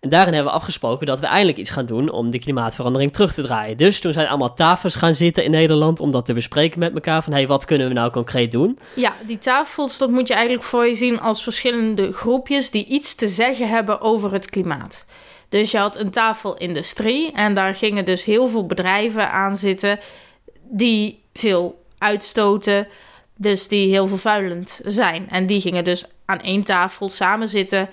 En 0.00 0.08
daarin 0.08 0.34
hebben 0.34 0.52
we 0.52 0.58
afgesproken 0.58 1.06
dat 1.06 1.20
we 1.20 1.26
eindelijk 1.26 1.58
iets 1.58 1.70
gaan 1.70 1.86
doen 1.86 2.10
om 2.10 2.30
de 2.30 2.38
klimaatverandering 2.38 3.12
terug 3.12 3.34
te 3.34 3.42
draaien. 3.42 3.76
Dus 3.76 4.00
toen 4.00 4.12
zijn 4.12 4.28
allemaal 4.28 4.54
tafels 4.54 4.94
gaan 4.96 5.14
zitten 5.14 5.44
in 5.44 5.50
Nederland 5.50 6.00
om 6.00 6.12
dat 6.12 6.24
te 6.24 6.32
bespreken 6.32 6.78
met 6.78 6.94
elkaar. 6.94 7.22
Van 7.22 7.32
hey, 7.32 7.46
wat 7.46 7.64
kunnen 7.64 7.88
we 7.88 7.94
nou 7.94 8.10
concreet 8.10 8.52
doen? 8.52 8.78
Ja, 8.94 9.12
die 9.26 9.38
tafels, 9.38 9.98
dat 9.98 10.10
moet 10.10 10.28
je 10.28 10.34
eigenlijk 10.34 10.64
voor 10.64 10.86
je 10.86 10.94
zien 10.94 11.20
als 11.20 11.42
verschillende 11.42 12.12
groepjes 12.12 12.70
die 12.70 12.84
iets 12.86 13.14
te 13.14 13.28
zeggen 13.28 13.68
hebben 13.68 14.00
over 14.00 14.32
het 14.32 14.50
klimaat. 14.50 15.06
Dus 15.48 15.70
je 15.70 15.78
had 15.78 15.98
een 15.98 16.10
tafel 16.10 16.56
industrie 16.56 17.32
en 17.32 17.54
daar 17.54 17.74
gingen 17.74 18.04
dus 18.04 18.24
heel 18.24 18.46
veel 18.46 18.66
bedrijven 18.66 19.30
aan 19.30 19.56
zitten 19.56 19.98
die 20.62 21.22
veel 21.32 21.84
uitstoten, 21.98 22.88
dus 23.36 23.68
die 23.68 23.90
heel 23.90 24.08
vervuilend 24.08 24.80
zijn. 24.84 25.30
En 25.30 25.46
die 25.46 25.60
gingen 25.60 25.84
dus 25.84 26.04
aan 26.24 26.40
één 26.40 26.64
tafel 26.64 27.08
samen 27.08 27.48
zitten 27.48 27.88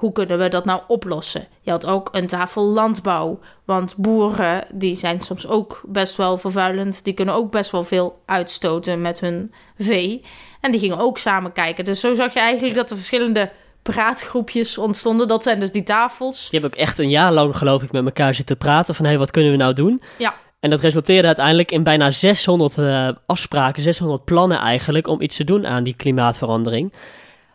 hoe 0.00 0.12
kunnen 0.12 0.38
we 0.38 0.48
dat 0.48 0.64
nou 0.64 0.80
oplossen? 0.86 1.46
Je 1.60 1.70
had 1.70 1.86
ook 1.86 2.08
een 2.12 2.26
tafel 2.26 2.62
landbouw. 2.62 3.38
Want 3.64 3.96
boeren, 3.96 4.64
die 4.72 4.94
zijn 4.94 5.20
soms 5.20 5.46
ook 5.46 5.82
best 5.86 6.16
wel 6.16 6.38
vervuilend. 6.38 7.04
Die 7.04 7.14
kunnen 7.14 7.34
ook 7.34 7.50
best 7.50 7.70
wel 7.70 7.84
veel 7.84 8.22
uitstoten 8.26 9.00
met 9.00 9.20
hun 9.20 9.52
vee. 9.78 10.24
En 10.60 10.70
die 10.70 10.80
gingen 10.80 10.98
ook 10.98 11.18
samen 11.18 11.52
kijken. 11.52 11.84
Dus 11.84 12.00
zo 12.00 12.14
zag 12.14 12.32
je 12.32 12.40
eigenlijk 12.40 12.74
dat 12.74 12.90
er 12.90 12.96
verschillende 12.96 13.50
praatgroepjes 13.82 14.78
ontstonden. 14.78 15.28
Dat 15.28 15.42
zijn 15.42 15.60
dus 15.60 15.72
die 15.72 15.82
tafels. 15.82 16.48
Je 16.50 16.58
hebt 16.58 16.72
ook 16.72 16.80
echt 16.80 16.98
een 16.98 17.10
jaar 17.10 17.32
lang, 17.32 17.56
geloof 17.56 17.82
ik, 17.82 17.92
met 17.92 18.04
elkaar 18.04 18.34
zitten 18.34 18.56
praten 18.56 18.94
van... 18.94 19.04
hé, 19.04 19.10
hey, 19.10 19.20
wat 19.20 19.30
kunnen 19.30 19.50
we 19.50 19.56
nou 19.56 19.72
doen? 19.72 20.02
Ja. 20.18 20.34
En 20.60 20.70
dat 20.70 20.80
resulteerde 20.80 21.26
uiteindelijk 21.26 21.70
in 21.70 21.82
bijna 21.82 22.10
600 22.10 22.76
uh, 22.76 23.08
eh, 23.08 23.16
afspraken, 23.26 23.82
600 23.82 24.24
plannen 24.24 24.58
eigenlijk... 24.58 25.06
om 25.06 25.20
iets 25.20 25.36
te 25.36 25.44
doen 25.44 25.66
aan 25.66 25.82
die 25.82 25.94
klimaatverandering. 25.94 26.92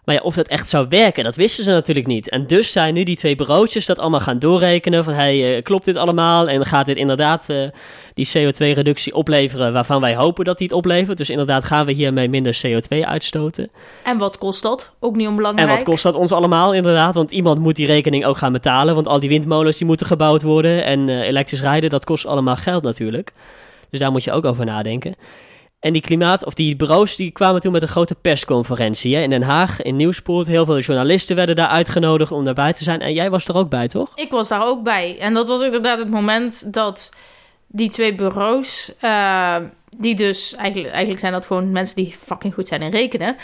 Maar 0.06 0.16
ja, 0.16 0.22
of 0.22 0.36
dat 0.36 0.48
echt 0.48 0.70
zou 0.70 0.86
werken, 0.90 1.24
dat 1.24 1.36
wisten 1.36 1.64
ze 1.64 1.70
natuurlijk 1.70 2.08
niet. 2.08 2.30
En 2.30 2.48
dus 2.48 2.72
zijn 2.72 2.94
nu 2.94 3.04
die 3.04 3.16
twee 3.16 3.36
bureautjes 3.36 3.86
dat 3.86 4.00
allemaal 4.00 4.20
gaan 4.20 4.40
doorrekenen. 4.40 5.04
Van, 5.04 5.14
hey, 5.14 5.56
uh, 5.56 5.64
klopt 5.64 5.86
dit 5.86 5.96
allemaal? 5.96 6.50
En 6.50 6.66
gaat 6.66 6.86
dit 6.86 6.98
inderdaad 6.98 7.50
uh, 7.50 7.64
die 8.14 8.28
CO2-reductie 8.28 9.14
opleveren 9.14 9.74
waarvan 9.74 10.02
wij 10.02 10.16
hopen 10.16 10.46
dat 10.46 10.58
die 10.58 10.68
het 10.68 10.76
oplevert? 10.76 11.18
Dus 11.18 11.30
inderdaad 11.30 11.64
gaan 11.64 11.86
we 11.86 11.92
hiermee 11.92 12.30
minder 12.30 12.60
CO2 12.66 13.00
uitstoten. 13.02 13.70
En 14.04 14.18
wat 14.18 14.38
kost 14.38 14.62
dat? 14.62 14.92
Ook 15.00 15.16
niet 15.16 15.28
onbelangrijk. 15.28 15.70
En 15.70 15.76
wat 15.76 15.84
kost 15.84 16.04
dat 16.04 16.16
ons 16.16 16.32
allemaal 16.32 16.74
inderdaad? 16.74 17.16
Want 17.16 17.32
iemand 17.32 17.60
moet 17.60 17.76
die 17.76 17.88
rekening 17.88 18.26
ook 18.26 18.38
gaan 18.38 18.52
betalen. 18.52 18.96
Want 18.96 19.08
al 19.08 19.20
die 19.20 19.30
windmolens 19.30 19.78
die 19.78 19.88
moeten 19.88 20.06
gebouwd 20.06 20.42
worden. 20.42 20.84
En 20.84 21.08
uh, 21.08 21.28
elektrisch 21.28 21.62
rijden, 21.62 21.90
dat 21.90 22.06
kost 22.06 22.26
allemaal 22.26 22.56
geld 22.56 22.84
natuurlijk. 22.84 23.34
Dus 23.90 24.00
daar 24.00 24.12
moet 24.12 24.24
je 24.24 24.32
ook 24.32 24.46
over 24.46 24.66
nadenken. 24.66 25.16
En 25.86 25.94
die 25.94 26.02
klimaat, 26.02 26.46
of 26.46 26.54
die 26.54 26.76
bureaus, 26.76 27.16
die 27.16 27.32
kwamen 27.32 27.62
toen 27.62 27.72
met 27.72 27.82
een 27.82 27.88
grote 27.88 28.16
persconferentie 28.16 29.16
hè, 29.16 29.22
in 29.22 29.30
Den 29.30 29.42
Haag, 29.42 29.82
in 29.82 29.96
Nieuwspoort. 29.96 30.48
Heel 30.48 30.66
veel 30.66 30.80
journalisten 30.80 31.36
werden 31.36 31.56
daar 31.56 31.68
uitgenodigd 31.68 32.32
om 32.32 32.46
daarbij 32.46 32.74
te 32.74 32.84
zijn. 32.84 33.02
En 33.02 33.14
jij 33.14 33.30
was 33.30 33.48
er 33.48 33.56
ook 33.56 33.70
bij, 33.70 33.88
toch? 33.88 34.12
Ik 34.16 34.32
was 34.32 34.48
daar 34.48 34.66
ook 34.66 34.84
bij. 34.84 35.18
En 35.20 35.34
dat 35.34 35.48
was 35.48 35.62
inderdaad 35.62 35.98
het 35.98 36.10
moment 36.10 36.74
dat 36.74 37.12
die 37.68 37.90
twee 37.90 38.16
bureaus, 38.16 38.92
uh, 39.02 39.56
die 39.98 40.16
dus 40.16 40.56
eigenlijk, 40.56 40.90
eigenlijk 40.90 41.20
zijn 41.20 41.34
dat 41.34 41.46
gewoon 41.46 41.72
mensen 41.72 41.96
die 41.96 42.16
fucking 42.20 42.54
goed 42.54 42.68
zijn 42.68 42.82
in 42.82 42.92
rekenen, 42.92 43.36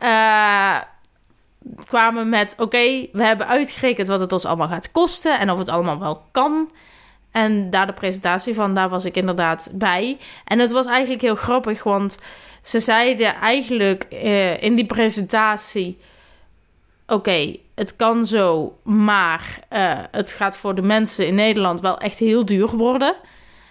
ja. 0.00 0.76
uh, 0.76 0.82
kwamen 1.84 2.28
met: 2.28 2.54
oké, 2.58 3.06
we 3.12 3.24
hebben 3.24 3.46
uitgerekend 3.46 4.08
wat 4.08 4.20
het 4.20 4.32
ons 4.32 4.44
allemaal 4.44 4.68
gaat 4.68 4.92
kosten 4.92 5.38
en 5.38 5.50
of 5.50 5.58
het 5.58 5.68
allemaal 5.68 5.98
wel 5.98 6.22
kan. 6.30 6.70
En 7.30 7.70
daar 7.70 7.86
de 7.86 7.92
presentatie 7.92 8.54
van, 8.54 8.74
daar 8.74 8.88
was 8.88 9.04
ik 9.04 9.16
inderdaad 9.16 9.70
bij. 9.72 10.18
En 10.44 10.58
het 10.58 10.72
was 10.72 10.86
eigenlijk 10.86 11.22
heel 11.22 11.34
grappig, 11.34 11.82
want 11.82 12.18
ze 12.62 12.80
zeiden 12.80 13.34
eigenlijk 13.34 14.06
uh, 14.12 14.62
in 14.62 14.74
die 14.74 14.86
presentatie: 14.86 15.98
oké, 17.06 17.56
het 17.74 17.96
kan 17.96 18.26
zo, 18.26 18.78
maar 18.82 19.58
uh, 19.72 19.98
het 20.10 20.32
gaat 20.32 20.56
voor 20.56 20.74
de 20.74 20.82
mensen 20.82 21.26
in 21.26 21.34
Nederland 21.34 21.80
wel 21.80 21.98
echt 21.98 22.18
heel 22.18 22.44
duur 22.44 22.76
worden. 22.76 23.14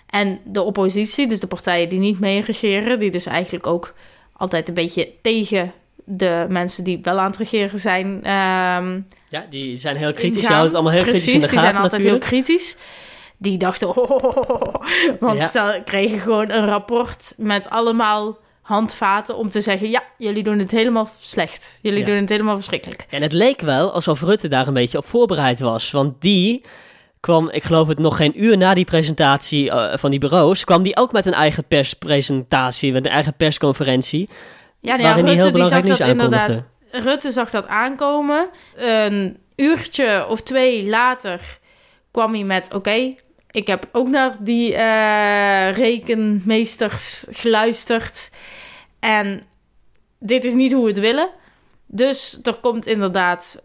En 0.09 0.39
de 0.43 0.61
oppositie, 0.61 1.27
dus 1.27 1.39
de 1.39 1.47
partijen 1.47 1.89
die 1.89 1.99
niet 1.99 2.19
mee 2.19 2.41
regeren, 2.41 2.99
die 2.99 3.11
dus 3.11 3.25
eigenlijk 3.25 3.67
ook 3.67 3.93
altijd 4.33 4.67
een 4.67 4.73
beetje 4.73 5.11
tegen 5.21 5.73
de 6.03 6.45
mensen 6.49 6.83
die 6.83 6.99
wel 7.01 7.19
aan 7.19 7.29
het 7.29 7.37
regeren 7.37 7.79
zijn. 7.79 8.07
Um, 8.07 9.07
ja, 9.29 9.45
die 9.49 9.77
zijn 9.77 9.95
heel 9.95 10.13
kritisch. 10.13 10.39
Die 10.39 10.47
houden 10.47 10.67
het 10.67 10.75
allemaal 10.75 10.93
heel 10.93 11.03
Precies, 11.03 11.23
kritisch 11.23 11.41
in 11.43 11.49
de 11.49 11.55
gaten. 11.55 11.63
Die 11.63 11.71
zijn 11.71 11.83
altijd 11.83 12.01
natuurlijk. 12.01 12.31
heel 12.31 12.41
kritisch. 12.41 12.77
Die 13.41 13.57
dachten, 13.57 13.87
oh, 13.97 14.75
want 15.19 15.39
ja. 15.39 15.47
ze 15.47 15.81
kregen 15.85 16.19
gewoon 16.19 16.51
een 16.51 16.65
rapport 16.65 17.33
met 17.37 17.69
allemaal 17.69 18.37
handvaten 18.61 19.37
om 19.37 19.49
te 19.49 19.61
zeggen: 19.61 19.89
ja, 19.89 20.03
jullie 20.17 20.43
doen 20.43 20.59
het 20.59 20.71
helemaal 20.71 21.09
slecht. 21.19 21.79
Jullie 21.81 21.99
ja. 21.99 22.05
doen 22.05 22.15
het 22.15 22.29
helemaal 22.29 22.55
verschrikkelijk. 22.55 23.05
En 23.09 23.21
het 23.21 23.33
leek 23.33 23.61
wel 23.61 23.91
alsof 23.91 24.21
Rutte 24.21 24.47
daar 24.47 24.67
een 24.67 24.73
beetje 24.73 24.97
op 24.97 25.05
voorbereid 25.05 25.59
was, 25.59 25.91
want 25.91 26.21
die 26.21 26.61
kwam, 27.19 27.49
ik 27.49 27.63
geloof 27.63 27.87
het 27.87 27.99
nog 27.99 28.15
geen 28.15 28.43
uur 28.43 28.57
na 28.57 28.73
die 28.73 28.85
presentatie 28.85 29.65
uh, 29.65 29.93
van 29.97 30.09
die 30.09 30.19
bureaus, 30.19 30.63
kwam 30.63 30.83
die 30.83 30.97
ook 30.97 31.11
met 31.11 31.25
een 31.25 31.33
eigen 31.33 31.63
perspresentatie, 31.63 32.91
met 32.91 33.05
een 33.05 33.11
eigen 33.11 33.33
persconferentie. 33.33 34.29
Ja, 34.79 34.95
nou 34.95 35.07
ja 35.07 35.13
Rutte 35.13 35.31
heel 35.31 35.51
die 35.51 35.65
zag 35.65 35.81
dat 35.85 35.99
inderdaad. 35.99 36.63
Rutte 36.91 37.31
zag 37.31 37.49
dat 37.49 37.67
aankomen. 37.67 38.49
Een 38.75 39.37
uurtje 39.55 40.25
of 40.29 40.41
twee 40.41 40.87
later 40.87 41.59
kwam 42.11 42.33
hij 42.33 42.43
met: 42.43 42.73
Oké, 42.73 43.15
ik 43.51 43.67
heb 43.67 43.89
ook 43.91 44.07
naar 44.07 44.35
die 44.39 44.71
uh, 44.71 45.71
rekenmeesters 45.71 47.25
geluisterd. 47.29 48.31
En 48.99 49.41
dit 50.19 50.43
is 50.43 50.53
niet 50.53 50.73
hoe 50.73 50.83
we 50.83 50.89
het 50.89 50.99
willen. 50.99 51.29
Dus 51.85 52.39
er 52.43 52.53
komt 52.53 52.85
inderdaad 52.85 53.63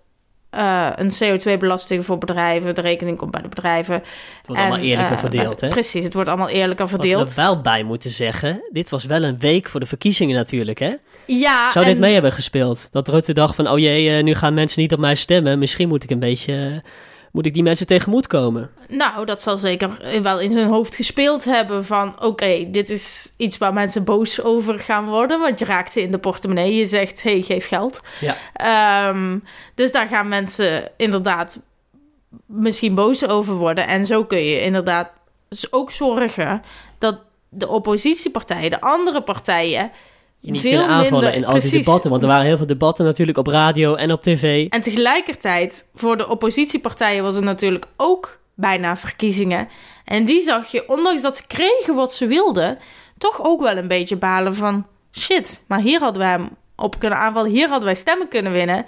uh, 0.54 0.90
een 0.94 1.10
CO2-belasting 1.10 2.04
voor 2.04 2.18
bedrijven. 2.18 2.74
De 2.74 2.80
rekening 2.80 3.18
komt 3.18 3.30
bij 3.30 3.42
de 3.42 3.48
bedrijven. 3.48 3.94
Het 3.94 4.46
wordt 4.46 4.60
en, 4.60 4.68
allemaal 4.68 4.86
eerlijker 4.86 5.14
uh, 5.14 5.20
verdeeld, 5.20 5.60
hè? 5.60 5.68
Precies, 5.68 6.04
het 6.04 6.14
wordt 6.14 6.28
allemaal 6.28 6.48
eerlijker 6.48 6.88
verdeeld. 6.88 7.22
Wat 7.22 7.34
we 7.34 7.40
er 7.40 7.46
wel 7.46 7.60
bij 7.60 7.82
moeten 7.82 8.10
zeggen, 8.10 8.68
dit 8.72 8.90
was 8.90 9.04
wel 9.04 9.22
een 9.22 9.38
week 9.38 9.68
voor 9.68 9.80
de 9.80 9.86
verkiezingen 9.86 10.36
natuurlijk, 10.36 10.78
hè? 10.78 10.94
Ja. 11.26 11.70
Zou 11.70 11.84
en... 11.84 11.90
dit 11.90 12.00
mee 12.00 12.12
hebben 12.12 12.32
gespeeld? 12.32 12.88
Dat 12.92 13.08
Rutte 13.08 13.32
dacht 13.32 13.54
van, 13.54 13.68
oh 13.68 13.78
jee, 13.78 14.22
nu 14.22 14.34
gaan 14.34 14.54
mensen 14.54 14.80
niet 14.80 14.92
op 14.92 14.98
mij 14.98 15.14
stemmen. 15.14 15.58
Misschien 15.58 15.88
moet 15.88 16.02
ik 16.02 16.10
een 16.10 16.18
beetje 16.18 16.82
moet 17.34 17.46
ik 17.46 17.54
die 17.54 17.62
mensen 17.62 17.86
tegemoet 17.86 18.26
komen? 18.26 18.70
Nou, 18.88 19.24
dat 19.26 19.42
zal 19.42 19.58
zeker 19.58 20.20
wel 20.22 20.40
in 20.40 20.52
zijn 20.52 20.66
hoofd 20.66 20.94
gespeeld 20.94 21.44
hebben 21.44 21.84
van... 21.84 22.08
oké, 22.14 22.26
okay, 22.26 22.70
dit 22.70 22.90
is 22.90 23.32
iets 23.36 23.58
waar 23.58 23.72
mensen 23.72 24.04
boos 24.04 24.42
over 24.42 24.80
gaan 24.80 25.06
worden... 25.06 25.40
want 25.40 25.58
je 25.58 25.64
raakt 25.64 25.92
ze 25.92 26.02
in 26.02 26.10
de 26.10 26.18
portemonnee, 26.18 26.74
je 26.74 26.86
zegt, 26.86 27.22
hey, 27.22 27.42
geef 27.42 27.68
geld. 27.68 28.00
Ja. 28.20 29.08
Um, 29.08 29.44
dus 29.74 29.92
daar 29.92 30.08
gaan 30.08 30.28
mensen 30.28 30.90
inderdaad 30.96 31.58
misschien 32.46 32.94
boos 32.94 33.26
over 33.26 33.54
worden. 33.54 33.86
En 33.86 34.06
zo 34.06 34.24
kun 34.24 34.44
je 34.44 34.62
inderdaad 34.62 35.10
ook 35.70 35.90
zorgen 35.90 36.62
dat 36.98 37.18
de 37.48 37.68
oppositiepartijen, 37.68 38.70
de 38.70 38.80
andere 38.80 39.22
partijen 39.22 39.90
je 40.44 40.50
niet 40.50 40.62
kunnen 40.62 40.86
aanvallen 40.86 41.30
minder, 41.30 41.34
in 41.34 41.44
al 41.44 41.60
die 41.60 41.70
debatten. 41.70 42.10
Want 42.10 42.22
er 42.22 42.28
waren 42.28 42.46
heel 42.46 42.56
veel 42.56 42.66
debatten 42.66 43.04
natuurlijk 43.04 43.38
op 43.38 43.46
radio 43.46 43.94
en 43.94 44.12
op 44.12 44.22
tv. 44.22 44.68
En 44.68 44.80
tegelijkertijd, 44.80 45.88
voor 45.94 46.16
de 46.16 46.28
oppositiepartijen 46.28 47.22
was 47.22 47.34
het 47.34 47.44
natuurlijk 47.44 47.84
ook 47.96 48.38
bijna 48.54 48.96
verkiezingen. 48.96 49.68
En 50.04 50.24
die 50.24 50.42
zag 50.42 50.70
je, 50.70 50.88
ondanks 50.88 51.22
dat 51.22 51.36
ze 51.36 51.46
kregen 51.46 51.94
wat 51.94 52.14
ze 52.14 52.26
wilden, 52.26 52.78
toch 53.18 53.44
ook 53.44 53.60
wel 53.60 53.76
een 53.76 53.88
beetje 53.88 54.16
balen 54.16 54.54
van... 54.54 54.86
Shit, 55.18 55.64
maar 55.66 55.80
hier 55.80 56.00
hadden 56.00 56.22
we 56.22 56.28
hem 56.28 56.48
op 56.76 56.98
kunnen 56.98 57.18
aanvallen. 57.18 57.50
Hier 57.50 57.68
hadden 57.68 57.84
wij 57.84 57.94
stemmen 57.94 58.28
kunnen 58.28 58.52
winnen. 58.52 58.84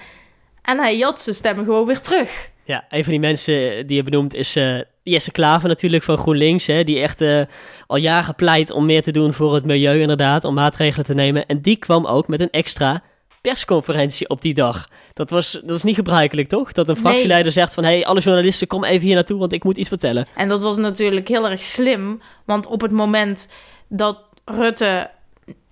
En 0.63 0.79
hij 0.79 0.97
jat 0.97 1.21
zijn 1.21 1.37
stemmen 1.37 1.65
gewoon 1.65 1.87
weer 1.87 2.01
terug. 2.01 2.51
Ja, 2.67 2.85
een 2.91 3.03
van 3.03 3.13
die 3.13 3.21
mensen 3.21 3.87
die 3.87 3.97
je 3.97 4.03
benoemt 4.03 4.35
is 4.35 4.57
uh, 4.57 4.81
Jesse 5.03 5.33
Klaver 5.33 5.69
natuurlijk 5.69 6.03
van 6.03 6.17
GroenLinks. 6.19 6.67
Hè, 6.67 6.85
die 6.85 7.01
echt 7.01 7.21
uh, 7.21 7.41
al 7.87 7.97
jaren 7.97 8.35
pleit 8.35 8.71
om 8.71 8.87
meer 8.87 9.03
te 9.03 9.11
doen 9.11 9.33
voor 9.33 9.55
het 9.55 9.65
milieu 9.65 10.01
inderdaad. 10.01 10.45
Om 10.45 10.55
maatregelen 10.55 11.07
te 11.07 11.15
nemen. 11.15 11.47
En 11.47 11.61
die 11.61 11.77
kwam 11.77 12.07
ook 12.07 12.29
met 12.29 12.41
een 12.41 12.51
extra 12.51 13.03
persconferentie 13.41 14.29
op 14.29 14.43
die 14.43 14.55
dag. 14.55 14.89
Dat, 15.13 15.31
was, 15.31 15.61
dat 15.65 15.77
is 15.77 15.83
niet 15.83 15.95
gebruikelijk, 15.95 16.49
toch? 16.49 16.73
Dat 16.73 16.89
een 16.89 16.97
fractieleider 16.97 17.45
nee. 17.45 17.53
zegt 17.53 17.75
van... 17.75 17.85
hé, 17.85 17.91
hey, 17.91 18.07
alle 18.07 18.21
journalisten, 18.21 18.67
kom 18.67 18.85
even 18.85 19.07
hier 19.07 19.15
naartoe, 19.15 19.39
want 19.39 19.53
ik 19.53 19.65
moet 19.65 19.77
iets 19.77 19.89
vertellen. 19.89 20.27
En 20.35 20.49
dat 20.49 20.61
was 20.61 20.77
natuurlijk 20.77 21.29
heel 21.29 21.49
erg 21.49 21.63
slim. 21.63 22.21
Want 22.45 22.67
op 22.67 22.81
het 22.81 22.91
moment 22.91 23.49
dat 23.89 24.19
Rutte 24.45 25.11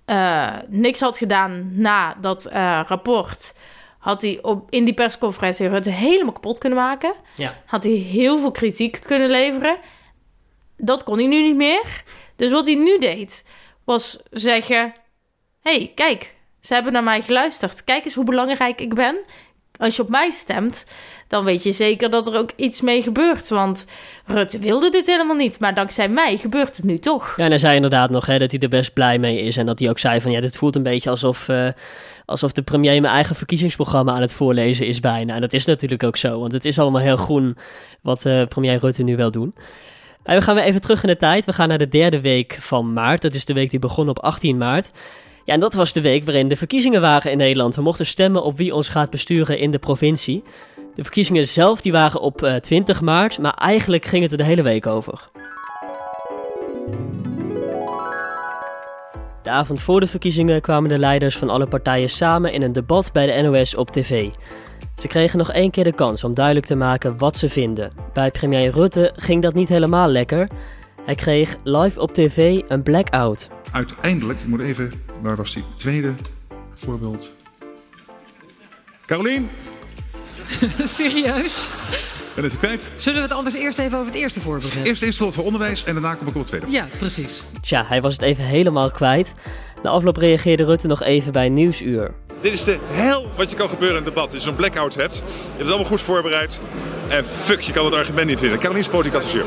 uh, 0.05 0.47
niks 0.67 0.99
had 0.99 1.17
gedaan 1.17 1.69
na 1.71 2.15
dat 2.21 2.45
rapport 2.87 3.53
had 4.05 4.21
hij 4.21 4.39
op, 4.41 4.67
in 4.69 4.85
die 4.85 4.93
persconferentie 4.93 5.67
Rutte 5.67 5.89
helemaal 5.89 6.33
kapot 6.33 6.59
kunnen 6.59 6.77
maken. 6.77 7.13
Ja. 7.35 7.61
Had 7.65 7.83
hij 7.83 7.93
heel 7.93 8.39
veel 8.39 8.51
kritiek 8.51 8.99
kunnen 8.99 9.29
leveren. 9.29 9.77
Dat 10.77 11.03
kon 11.03 11.17
hij 11.17 11.27
nu 11.27 11.41
niet 11.41 11.55
meer. 11.55 12.03
Dus 12.35 12.51
wat 12.51 12.65
hij 12.65 12.75
nu 12.75 12.99
deed, 12.99 13.45
was 13.83 14.19
zeggen... 14.31 14.93
hey, 15.59 15.91
kijk, 15.95 16.33
ze 16.59 16.73
hebben 16.73 16.93
naar 16.93 17.03
mij 17.03 17.21
geluisterd. 17.21 17.83
Kijk 17.83 18.05
eens 18.05 18.13
hoe 18.13 18.23
belangrijk 18.25 18.81
ik 18.81 18.93
ben. 18.93 19.17
Als 19.77 19.95
je 19.95 20.01
op 20.01 20.09
mij 20.09 20.31
stemt, 20.31 20.85
dan 21.27 21.43
weet 21.43 21.63
je 21.63 21.71
zeker 21.71 22.09
dat 22.09 22.27
er 22.27 22.37
ook 22.37 22.49
iets 22.55 22.81
mee 22.81 23.01
gebeurt. 23.01 23.49
Want 23.49 23.85
Rutte 24.25 24.59
wilde 24.59 24.89
dit 24.89 25.05
helemaal 25.05 25.35
niet. 25.35 25.59
Maar 25.59 25.73
dankzij 25.73 26.09
mij 26.09 26.37
gebeurt 26.37 26.75
het 26.75 26.85
nu 26.85 26.99
toch. 26.99 27.33
Ja, 27.37 27.43
en 27.43 27.49
hij 27.49 27.59
zei 27.59 27.75
inderdaad 27.75 28.09
nog 28.09 28.25
hè, 28.25 28.37
dat 28.37 28.51
hij 28.51 28.59
er 28.59 28.69
best 28.69 28.93
blij 28.93 29.19
mee 29.19 29.41
is. 29.41 29.57
En 29.57 29.65
dat 29.65 29.79
hij 29.79 29.89
ook 29.89 29.99
zei 29.99 30.21
van 30.21 30.31
ja, 30.31 30.41
dit 30.41 30.57
voelt 30.57 30.75
een 30.75 30.83
beetje 30.83 31.09
alsof... 31.09 31.47
Uh, 31.47 31.67
alsof 32.25 32.51
de 32.51 32.61
premier 32.61 33.01
mijn 33.01 33.13
eigen 33.13 33.35
verkiezingsprogramma 33.35 34.13
aan 34.13 34.21
het 34.21 34.33
voorlezen 34.33 34.87
is 34.87 34.99
bijna. 34.99 35.35
En 35.35 35.41
dat 35.41 35.53
is 35.53 35.65
natuurlijk 35.65 36.03
ook 36.03 36.17
zo, 36.17 36.39
want 36.39 36.51
het 36.51 36.65
is 36.65 36.79
allemaal 36.79 37.01
heel 37.01 37.17
groen 37.17 37.57
wat 38.01 38.25
uh, 38.25 38.43
premier 38.43 38.79
Rutte 38.79 39.03
nu 39.03 39.15
wil 39.15 39.31
doen. 39.31 39.55
En 40.23 40.35
we 40.35 40.41
gaan 40.41 40.55
weer 40.55 40.63
even 40.63 40.81
terug 40.81 41.03
in 41.03 41.09
de 41.09 41.17
tijd. 41.17 41.45
We 41.45 41.53
gaan 41.53 41.67
naar 41.67 41.77
de 41.77 41.87
derde 41.87 42.21
week 42.21 42.57
van 42.59 42.93
maart. 42.93 43.21
Dat 43.21 43.33
is 43.33 43.45
de 43.45 43.53
week 43.53 43.69
die 43.69 43.79
begon 43.79 44.09
op 44.09 44.19
18 44.19 44.57
maart. 44.57 44.91
Ja, 45.45 45.53
en 45.53 45.59
dat 45.59 45.73
was 45.73 45.93
de 45.93 46.01
week 46.01 46.25
waarin 46.25 46.47
de 46.47 46.55
verkiezingen 46.55 47.01
waren 47.01 47.31
in 47.31 47.37
Nederland. 47.37 47.75
We 47.75 47.81
mochten 47.81 48.05
stemmen 48.05 48.43
op 48.43 48.57
wie 48.57 48.75
ons 48.75 48.89
gaat 48.89 49.09
besturen 49.09 49.57
in 49.57 49.71
de 49.71 49.79
provincie. 49.79 50.43
De 50.95 51.03
verkiezingen 51.03 51.47
zelf 51.47 51.81
die 51.81 51.91
waren 51.91 52.21
op 52.21 52.43
uh, 52.43 52.55
20 52.55 53.01
maart, 53.01 53.39
maar 53.39 53.53
eigenlijk 53.53 54.05
ging 54.05 54.23
het 54.23 54.31
er 54.31 54.37
de 54.37 54.43
hele 54.43 54.61
week 54.61 54.87
over. 54.87 55.29
De 59.43 59.49
avond 59.49 59.81
voor 59.81 59.99
de 59.99 60.07
verkiezingen 60.07 60.61
kwamen 60.61 60.89
de 60.89 60.97
leiders 60.97 61.37
van 61.37 61.49
alle 61.49 61.67
partijen 61.67 62.09
samen 62.09 62.53
in 62.53 62.61
een 62.61 62.73
debat 62.73 63.11
bij 63.11 63.25
de 63.25 63.41
NOS 63.41 63.75
op 63.75 63.89
tv. 63.89 64.29
Ze 64.95 65.07
kregen 65.07 65.37
nog 65.37 65.51
één 65.51 65.71
keer 65.71 65.83
de 65.83 65.93
kans 65.93 66.23
om 66.23 66.33
duidelijk 66.33 66.65
te 66.65 66.75
maken 66.75 67.17
wat 67.17 67.37
ze 67.37 67.49
vinden. 67.49 67.91
Bij 68.13 68.31
premier 68.31 68.71
Rutte 68.71 69.13
ging 69.15 69.41
dat 69.41 69.53
niet 69.53 69.69
helemaal 69.69 70.07
lekker. 70.07 70.47
Hij 71.05 71.15
kreeg 71.15 71.57
live 71.63 72.01
op 72.01 72.11
tv 72.11 72.61
een 72.67 72.83
blackout. 72.83 73.49
Uiteindelijk, 73.71 74.39
moet 74.45 74.61
even, 74.61 74.91
waar 75.21 75.35
was 75.35 75.53
die 75.53 75.63
tweede 75.75 76.13
voorbeeld? 76.73 77.33
Carolien? 79.05 79.49
Serieus? 80.83 81.69
Ben 82.35 82.43
het 82.43 82.57
kwijt? 82.57 82.91
Zullen 82.95 83.21
we 83.21 83.27
het 83.27 83.37
anders 83.37 83.55
eerst 83.55 83.79
even 83.79 83.97
over 83.97 84.11
het 84.11 84.21
eerste 84.21 84.41
voorbeeld 84.41 84.73
hebben? 84.73 84.89
Eerst 84.89 85.01
eerst 85.01 85.17
voor 85.17 85.43
onderwijs 85.43 85.83
en 85.83 85.93
daarna 85.93 86.13
kom 86.13 86.27
ik 86.27 86.35
op 86.35 86.39
het 86.39 86.47
tweede. 86.47 86.69
Ja, 86.69 86.87
precies. 86.97 87.43
Tja, 87.61 87.85
hij 87.87 88.01
was 88.01 88.13
het 88.13 88.21
even 88.21 88.43
helemaal 88.43 88.91
kwijt. 88.91 89.31
Na 89.83 89.89
afloop 89.89 90.17
reageerde 90.17 90.65
Rutte 90.65 90.87
nog 90.87 91.03
even 91.03 91.31
bij 91.31 91.49
Nieuwsuur. 91.49 92.13
Dit 92.41 92.53
is 92.53 92.63
de 92.63 92.77
hel 92.85 93.27
wat 93.37 93.49
je 93.49 93.55
kan 93.55 93.69
gebeuren 93.69 93.97
in 93.97 94.03
een 94.03 94.09
debat. 94.13 94.25
Als 94.25 94.33
je 94.33 94.39
zo'n 94.39 94.55
blackout 94.55 94.95
hebt. 94.95 95.15
Je 95.15 95.21
hebt 95.21 95.57
het 95.57 95.67
allemaal 95.67 95.85
goed 95.85 96.01
voorbereid. 96.01 96.61
En 97.09 97.25
fuck, 97.25 97.59
je 97.59 97.71
kan 97.71 97.85
het 97.85 97.93
argument 97.93 98.27
niet 98.27 98.39
vinden. 98.39 98.59
Caroline 98.59 98.85
is 98.85 98.91
politiek 98.91 99.13
adviseur. 99.13 99.45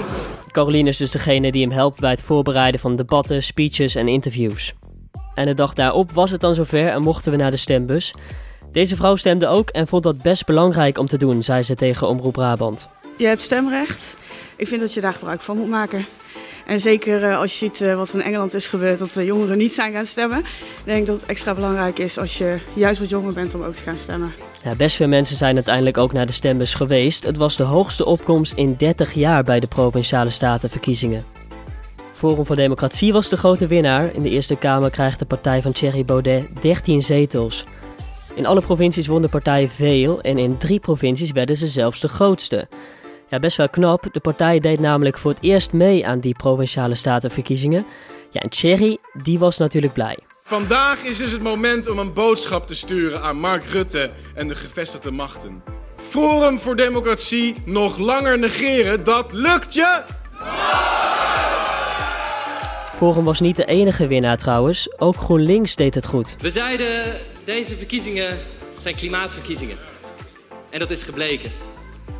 Caroline 0.52 0.88
is 0.88 0.96
dus 0.96 1.10
degene 1.10 1.52
die 1.52 1.62
hem 1.62 1.72
helpt 1.72 2.00
bij 2.00 2.10
het 2.10 2.22
voorbereiden 2.22 2.80
van 2.80 2.96
debatten, 2.96 3.42
speeches 3.42 3.94
en 3.94 4.08
interviews. 4.08 4.74
En 5.38 5.46
de 5.46 5.54
dag 5.54 5.72
daarop 5.72 6.12
was 6.12 6.30
het 6.30 6.40
dan 6.40 6.54
zover 6.54 6.88
en 6.88 7.02
mochten 7.02 7.32
we 7.32 7.38
naar 7.38 7.50
de 7.50 7.56
stembus. 7.56 8.14
Deze 8.72 8.96
vrouw 8.96 9.16
stemde 9.16 9.46
ook 9.46 9.68
en 9.68 9.88
vond 9.88 10.02
dat 10.02 10.22
best 10.22 10.46
belangrijk 10.46 10.98
om 10.98 11.06
te 11.06 11.16
doen, 11.16 11.42
zei 11.42 11.62
ze 11.62 11.74
tegen 11.74 12.08
Omroep 12.08 12.32
Brabant. 12.32 12.88
Je 13.16 13.26
hebt 13.26 13.42
stemrecht. 13.42 14.16
Ik 14.56 14.68
vind 14.68 14.80
dat 14.80 14.94
je 14.94 15.00
daar 15.00 15.12
gebruik 15.12 15.40
van 15.40 15.56
moet 15.56 15.68
maken. 15.68 16.06
En 16.66 16.80
zeker 16.80 17.36
als 17.36 17.58
je 17.58 17.66
ziet 17.66 17.94
wat 17.94 18.08
er 18.08 18.14
in 18.14 18.22
Engeland 18.22 18.54
is 18.54 18.66
gebeurd, 18.66 18.98
dat 18.98 19.12
de 19.12 19.24
jongeren 19.24 19.58
niet 19.58 19.72
zijn 19.72 19.92
gaan 19.92 20.06
stemmen. 20.06 20.44
denk 20.84 21.00
ik 21.00 21.06
dat 21.06 21.20
het 21.20 21.28
extra 21.28 21.54
belangrijk 21.54 21.98
is 21.98 22.18
als 22.18 22.38
je 22.38 22.58
juist 22.74 23.00
wat 23.00 23.08
jonger 23.08 23.32
bent 23.32 23.54
om 23.54 23.62
ook 23.62 23.74
te 23.74 23.82
gaan 23.82 23.96
stemmen. 23.96 24.32
Ja, 24.64 24.74
best 24.74 24.96
veel 24.96 25.08
mensen 25.08 25.36
zijn 25.36 25.54
uiteindelijk 25.54 25.98
ook 25.98 26.12
naar 26.12 26.26
de 26.26 26.32
stembus 26.32 26.74
geweest. 26.74 27.24
Het 27.24 27.36
was 27.36 27.56
de 27.56 27.62
hoogste 27.62 28.04
opkomst 28.04 28.52
in 28.52 28.74
30 28.78 29.14
jaar 29.14 29.42
bij 29.42 29.60
de 29.60 29.66
provinciale 29.66 30.30
statenverkiezingen. 30.30 31.24
Forum 32.18 32.46
voor 32.46 32.56
Democratie 32.56 33.12
was 33.12 33.28
de 33.28 33.36
grote 33.36 33.66
winnaar. 33.66 34.14
In 34.14 34.22
de 34.22 34.28
Eerste 34.28 34.56
Kamer 34.56 34.90
krijgt 34.90 35.18
de 35.18 35.24
partij 35.24 35.62
van 35.62 35.72
Thierry 35.72 36.04
Baudet 36.04 36.62
13 36.62 37.02
zetels. 37.02 37.64
In 38.34 38.46
alle 38.46 38.60
provincies 38.60 39.06
won 39.06 39.22
de 39.22 39.28
partij 39.28 39.68
veel 39.68 40.20
en 40.20 40.38
in 40.38 40.56
drie 40.56 40.80
provincies 40.80 41.32
werden 41.32 41.56
ze 41.56 41.66
zelfs 41.66 42.00
de 42.00 42.08
grootste. 42.08 42.68
Ja, 43.28 43.38
best 43.38 43.56
wel 43.56 43.68
knap. 43.68 44.04
De 44.12 44.20
partij 44.20 44.60
deed 44.60 44.80
namelijk 44.80 45.18
voor 45.18 45.30
het 45.30 45.42
eerst 45.42 45.72
mee 45.72 46.06
aan 46.06 46.20
die 46.20 46.36
provinciale 46.36 46.94
statenverkiezingen. 46.94 47.86
Ja, 48.30 48.40
en 48.40 48.50
Thierry, 48.50 48.98
die 49.22 49.38
was 49.38 49.58
natuurlijk 49.58 49.92
blij. 49.92 50.18
Vandaag 50.42 51.02
is 51.02 51.16
dus 51.16 51.32
het 51.32 51.42
moment 51.42 51.88
om 51.88 51.98
een 51.98 52.12
boodschap 52.12 52.66
te 52.66 52.74
sturen 52.74 53.22
aan 53.22 53.36
Mark 53.36 53.64
Rutte 53.64 54.10
en 54.34 54.48
de 54.48 54.54
gevestigde 54.54 55.10
machten. 55.10 55.62
Forum 55.96 56.58
voor 56.58 56.76
Democratie 56.76 57.54
nog 57.64 57.98
langer 57.98 58.38
negeren, 58.38 59.04
dat 59.04 59.32
lukt 59.32 59.74
je! 59.74 60.02
Forum 62.98 63.24
was 63.24 63.40
niet 63.40 63.56
de 63.56 63.64
enige 63.64 64.06
winnaar 64.06 64.38
trouwens, 64.38 64.98
ook 64.98 65.16
GroenLinks 65.16 65.76
deed 65.76 65.94
het 65.94 66.06
goed. 66.06 66.36
We 66.40 66.50
zeiden, 66.50 67.14
deze 67.44 67.76
verkiezingen 67.76 68.36
zijn 68.78 68.94
klimaatverkiezingen. 68.94 69.76
En 70.70 70.78
dat 70.78 70.90
is 70.90 71.02
gebleken. 71.02 71.50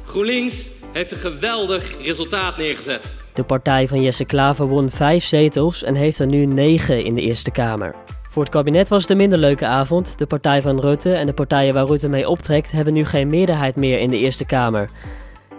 GroenLinks 0.05 0.71
heeft 0.93 1.11
een 1.11 1.19
geweldig 1.19 2.05
resultaat 2.05 2.57
neergezet. 2.57 3.15
De 3.33 3.45
partij 3.45 3.89
van 3.89 4.03
Jesse 4.03 4.25
Klaver 4.25 4.67
won 4.67 4.91
vijf 4.91 5.25
zetels 5.25 5.83
en 5.83 5.95
heeft 5.95 6.19
er 6.19 6.27
nu 6.27 6.47
negen 6.47 7.05
in 7.05 7.13
de 7.13 7.21
Eerste 7.21 7.51
Kamer. 7.51 7.95
Voor 8.31 8.43
het 8.43 8.53
kabinet 8.53 8.89
was 8.89 9.03
het 9.03 9.11
een 9.11 9.17
minder 9.17 9.39
leuke 9.39 9.67
avond. 9.67 10.19
De 10.19 10.27
partij 10.27 10.63
van 10.63 10.81
Rutte 10.81 11.13
en 11.13 11.27
de 11.27 11.33
partijen 11.33 11.75
waar 11.75 11.87
Rutte 11.87 12.09
mee 12.09 12.29
optrekt 12.29 12.71
hebben 12.71 12.93
nu 12.93 13.05
geen 13.05 13.29
meerderheid 13.29 13.77
meer 13.77 13.99
in 13.99 14.11
de 14.11 14.19
Eerste 14.19 14.45
Kamer. 14.47 14.91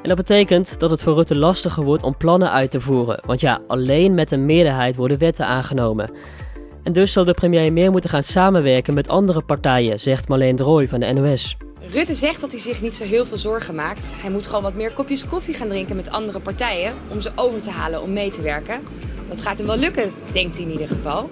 En 0.01 0.07
dat 0.07 0.17
betekent 0.17 0.79
dat 0.79 0.89
het 0.89 1.03
voor 1.03 1.13
Rutte 1.13 1.37
lastiger 1.37 1.83
wordt 1.83 2.03
om 2.03 2.17
plannen 2.17 2.51
uit 2.51 2.71
te 2.71 2.81
voeren. 2.81 3.19
Want 3.25 3.39
ja, 3.39 3.61
alleen 3.67 4.13
met 4.13 4.31
een 4.31 4.45
meerderheid 4.45 4.95
worden 4.95 5.17
wetten 5.17 5.45
aangenomen. 5.45 6.11
En 6.83 6.93
dus 6.93 7.11
zal 7.11 7.23
de 7.23 7.33
premier 7.33 7.73
meer 7.73 7.91
moeten 7.91 8.09
gaan 8.09 8.23
samenwerken 8.23 8.93
met 8.93 9.07
andere 9.07 9.41
partijen, 9.41 9.99
zegt 9.99 10.27
Marleen 10.27 10.55
Drooy 10.55 10.87
van 10.87 10.99
de 10.99 11.13
NOS. 11.13 11.57
Rutte 11.91 12.13
zegt 12.13 12.41
dat 12.41 12.51
hij 12.51 12.61
zich 12.61 12.81
niet 12.81 12.95
zo 12.95 13.03
heel 13.03 13.25
veel 13.25 13.37
zorgen 13.37 13.75
maakt. 13.75 14.13
Hij 14.15 14.31
moet 14.31 14.45
gewoon 14.45 14.63
wat 14.63 14.73
meer 14.73 14.91
kopjes 14.91 15.27
koffie 15.27 15.53
gaan 15.53 15.67
drinken 15.67 15.95
met 15.95 16.11
andere 16.11 16.39
partijen 16.39 16.93
om 17.09 17.21
ze 17.21 17.31
over 17.35 17.61
te 17.61 17.71
halen 17.71 18.01
om 18.01 18.13
mee 18.13 18.29
te 18.29 18.41
werken. 18.41 18.81
Dat 19.27 19.41
gaat 19.41 19.57
hem 19.57 19.67
wel 19.67 19.77
lukken, 19.77 20.13
denkt 20.31 20.57
hij 20.57 20.65
in 20.65 20.71
ieder 20.71 20.87
geval. 20.87 21.29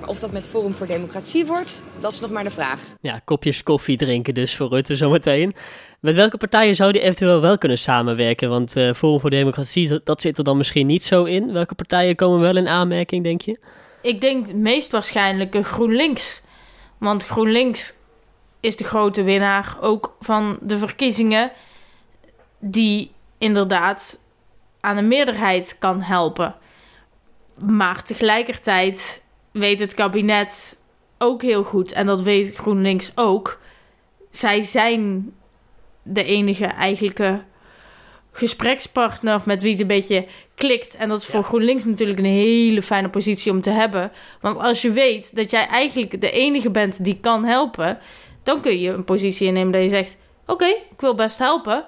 Maar 0.00 0.08
of 0.08 0.18
dat 0.18 0.32
met 0.32 0.46
Forum 0.46 0.74
voor 0.74 0.86
Democratie 0.86 1.46
wordt, 1.46 1.84
dat 2.00 2.12
is 2.12 2.20
nog 2.20 2.30
maar 2.30 2.44
de 2.44 2.50
vraag. 2.50 2.80
Ja, 3.00 3.20
kopjes 3.24 3.62
koffie 3.62 3.96
drinken 3.96 4.34
dus 4.34 4.56
voor 4.56 4.68
Rutte 4.68 4.96
zometeen. 4.96 5.54
Met 6.00 6.14
welke 6.14 6.36
partijen 6.36 6.74
zou 6.74 6.92
die 6.92 7.00
eventueel 7.00 7.40
wel 7.40 7.58
kunnen 7.58 7.78
samenwerken? 7.78 8.48
Want 8.48 8.76
uh, 8.76 8.92
Forum 8.92 9.20
voor 9.20 9.30
Democratie, 9.30 10.00
dat 10.04 10.20
zit 10.20 10.38
er 10.38 10.44
dan 10.44 10.56
misschien 10.56 10.86
niet 10.86 11.04
zo 11.04 11.24
in. 11.24 11.52
Welke 11.52 11.74
partijen 11.74 12.16
komen 12.16 12.40
wel 12.40 12.56
in 12.56 12.68
aanmerking, 12.68 13.24
denk 13.24 13.40
je? 13.40 13.58
Ik 14.02 14.20
denk 14.20 14.52
meest 14.52 14.90
waarschijnlijk 14.90 15.56
GroenLinks. 15.60 16.42
Want 16.98 17.24
GroenLinks 17.24 17.94
is 18.60 18.76
de 18.76 18.84
grote 18.84 19.22
winnaar 19.22 19.76
ook 19.80 20.16
van 20.20 20.58
de 20.60 20.78
verkiezingen. 20.78 21.50
Die 22.58 23.10
inderdaad 23.38 24.18
aan 24.80 24.96
een 24.96 25.08
meerderheid 25.08 25.76
kan 25.78 26.00
helpen. 26.00 26.54
Maar 27.54 28.04
tegelijkertijd 28.04 29.24
weet 29.50 29.78
het 29.78 29.94
kabinet 29.94 30.78
ook 31.18 31.42
heel 31.42 31.62
goed, 31.62 31.92
en 31.92 32.06
dat 32.06 32.22
weet 32.22 32.56
GroenLinks 32.56 33.12
ook. 33.14 33.60
Zij 34.30 34.62
zijn 34.62 35.32
de 36.10 36.24
enige 36.24 36.64
eigenlijke 36.64 37.42
gesprekspartner 38.32 39.40
met 39.44 39.62
wie 39.62 39.70
het 39.70 39.80
een 39.80 39.86
beetje 39.86 40.26
klikt. 40.54 40.96
En 40.96 41.08
dat 41.08 41.20
is 41.20 41.26
voor 41.26 41.44
GroenLinks 41.44 41.84
natuurlijk 41.84 42.18
een 42.18 42.24
hele 42.24 42.82
fijne 42.82 43.08
positie 43.08 43.52
om 43.52 43.60
te 43.60 43.70
hebben. 43.70 44.12
Want 44.40 44.58
als 44.58 44.82
je 44.82 44.92
weet 44.92 45.36
dat 45.36 45.50
jij 45.50 45.66
eigenlijk 45.66 46.20
de 46.20 46.30
enige 46.30 46.70
bent 46.70 47.04
die 47.04 47.18
kan 47.20 47.44
helpen, 47.44 47.98
dan 48.42 48.60
kun 48.60 48.78
je 48.78 48.90
een 48.90 49.04
positie 49.04 49.46
innemen 49.46 49.72
dat 49.72 49.82
je 49.82 49.88
zegt: 49.88 50.16
Oké, 50.46 50.66
ik 50.66 51.00
wil 51.00 51.14
best 51.14 51.38
helpen, 51.38 51.86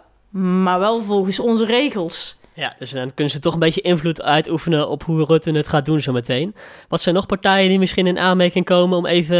maar 0.62 0.78
wel 0.78 1.00
volgens 1.00 1.38
onze 1.38 1.64
regels. 1.64 2.40
Ja, 2.54 2.74
dus 2.78 2.90
dan 2.90 3.14
kunnen 3.14 3.32
ze 3.32 3.38
toch 3.38 3.52
een 3.52 3.58
beetje 3.58 3.80
invloed 3.80 4.22
uitoefenen 4.22 4.88
op 4.88 5.02
hoe 5.02 5.24
Rutte 5.24 5.50
het 5.50 5.68
gaat 5.68 5.84
doen 5.84 6.00
zometeen. 6.00 6.54
Wat 6.88 7.00
zijn 7.00 7.14
nog 7.14 7.26
partijen 7.26 7.68
die 7.68 7.78
misschien 7.78 8.06
in 8.06 8.18
aanmerking 8.18 8.64
komen 8.64 8.98
om 8.98 9.06
even 9.06 9.38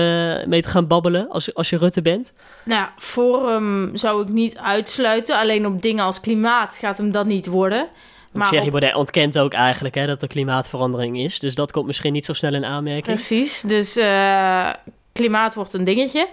mee 0.48 0.62
te 0.62 0.68
gaan 0.68 0.87
babbelen 0.87 1.29
als, 1.29 1.55
als 1.55 1.70
je 1.70 1.79
Rutte 1.79 2.03
bent? 2.03 2.33
Nou, 2.64 2.88
Forum 2.98 3.90
zou 3.96 4.22
ik 4.22 4.29
niet 4.29 4.59
uitsluiten. 4.59 5.38
Alleen 5.38 5.66
op 5.66 5.83
dingen 5.83 6.05
als 6.05 6.20
klimaat 6.20 6.75
gaat 6.75 6.96
hem 6.96 7.11
dat 7.11 7.27
niet 7.27 7.46
worden. 7.46 7.88
Maar 8.33 8.48
Thierry 8.48 8.66
op... 8.66 8.72
Baudet 8.72 8.94
ontkent 8.94 9.38
ook 9.38 9.53
eigenlijk 9.53 9.94
hè, 9.94 10.07
dat 10.07 10.22
er 10.22 10.29
klimaatverandering 10.29 11.18
is. 11.18 11.38
Dus 11.38 11.55
dat 11.55 11.72
komt 11.72 11.87
misschien 11.87 12.12
niet 12.12 12.25
zo 12.25 12.33
snel 12.33 12.55
in 12.55 12.64
aanmerking. 12.64 13.05
Precies, 13.05 13.61
dus 13.61 13.96
uh, 13.96 14.70
klimaat 15.12 15.55
wordt 15.55 15.72
een 15.72 15.85
dingetje. 15.85 16.29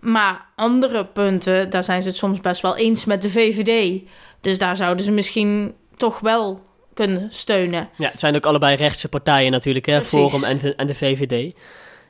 Maar 0.00 0.44
andere 0.54 1.04
punten, 1.04 1.70
daar 1.70 1.84
zijn 1.84 2.02
ze 2.02 2.08
het 2.08 2.16
soms 2.16 2.40
best 2.40 2.62
wel 2.62 2.76
eens 2.76 3.04
met 3.04 3.22
de 3.22 3.30
VVD. 3.30 4.02
Dus 4.40 4.58
daar 4.58 4.76
zouden 4.76 5.04
ze 5.04 5.12
misschien 5.12 5.74
toch 5.96 6.20
wel 6.20 6.60
kunnen 6.94 7.26
steunen. 7.30 7.88
Ja, 7.96 8.10
het 8.10 8.20
zijn 8.20 8.36
ook 8.36 8.46
allebei 8.46 8.76
rechtse 8.76 9.08
partijen 9.08 9.50
natuurlijk, 9.50 9.86
hè? 9.86 10.04
Forum 10.04 10.44
en 10.44 10.58
de, 10.58 10.74
en 10.74 10.86
de 10.86 10.94
VVD. 10.94 11.54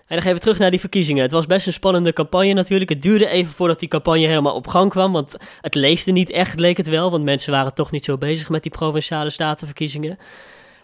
En 0.06 0.14
dan 0.16 0.22
gaan 0.22 0.32
we 0.34 0.40
terug 0.40 0.58
naar 0.58 0.70
die 0.70 0.80
verkiezingen. 0.80 1.22
Het 1.22 1.32
was 1.32 1.46
best 1.46 1.66
een 1.66 1.72
spannende 1.72 2.12
campagne 2.12 2.52
natuurlijk. 2.52 2.90
Het 2.90 3.02
duurde 3.02 3.28
even 3.28 3.52
voordat 3.52 3.80
die 3.80 3.88
campagne 3.88 4.26
helemaal 4.26 4.54
op 4.54 4.66
gang 4.66 4.90
kwam. 4.90 5.12
Want 5.12 5.36
het 5.60 5.74
leefde 5.74 6.12
niet 6.12 6.30
echt, 6.30 6.58
leek 6.58 6.76
het 6.76 6.88
wel. 6.88 7.10
Want 7.10 7.24
mensen 7.24 7.52
waren 7.52 7.74
toch 7.74 7.90
niet 7.90 8.04
zo 8.04 8.18
bezig 8.18 8.48
met 8.48 8.62
die 8.62 8.72
provinciale 8.72 9.30
statenverkiezingen. 9.30 10.18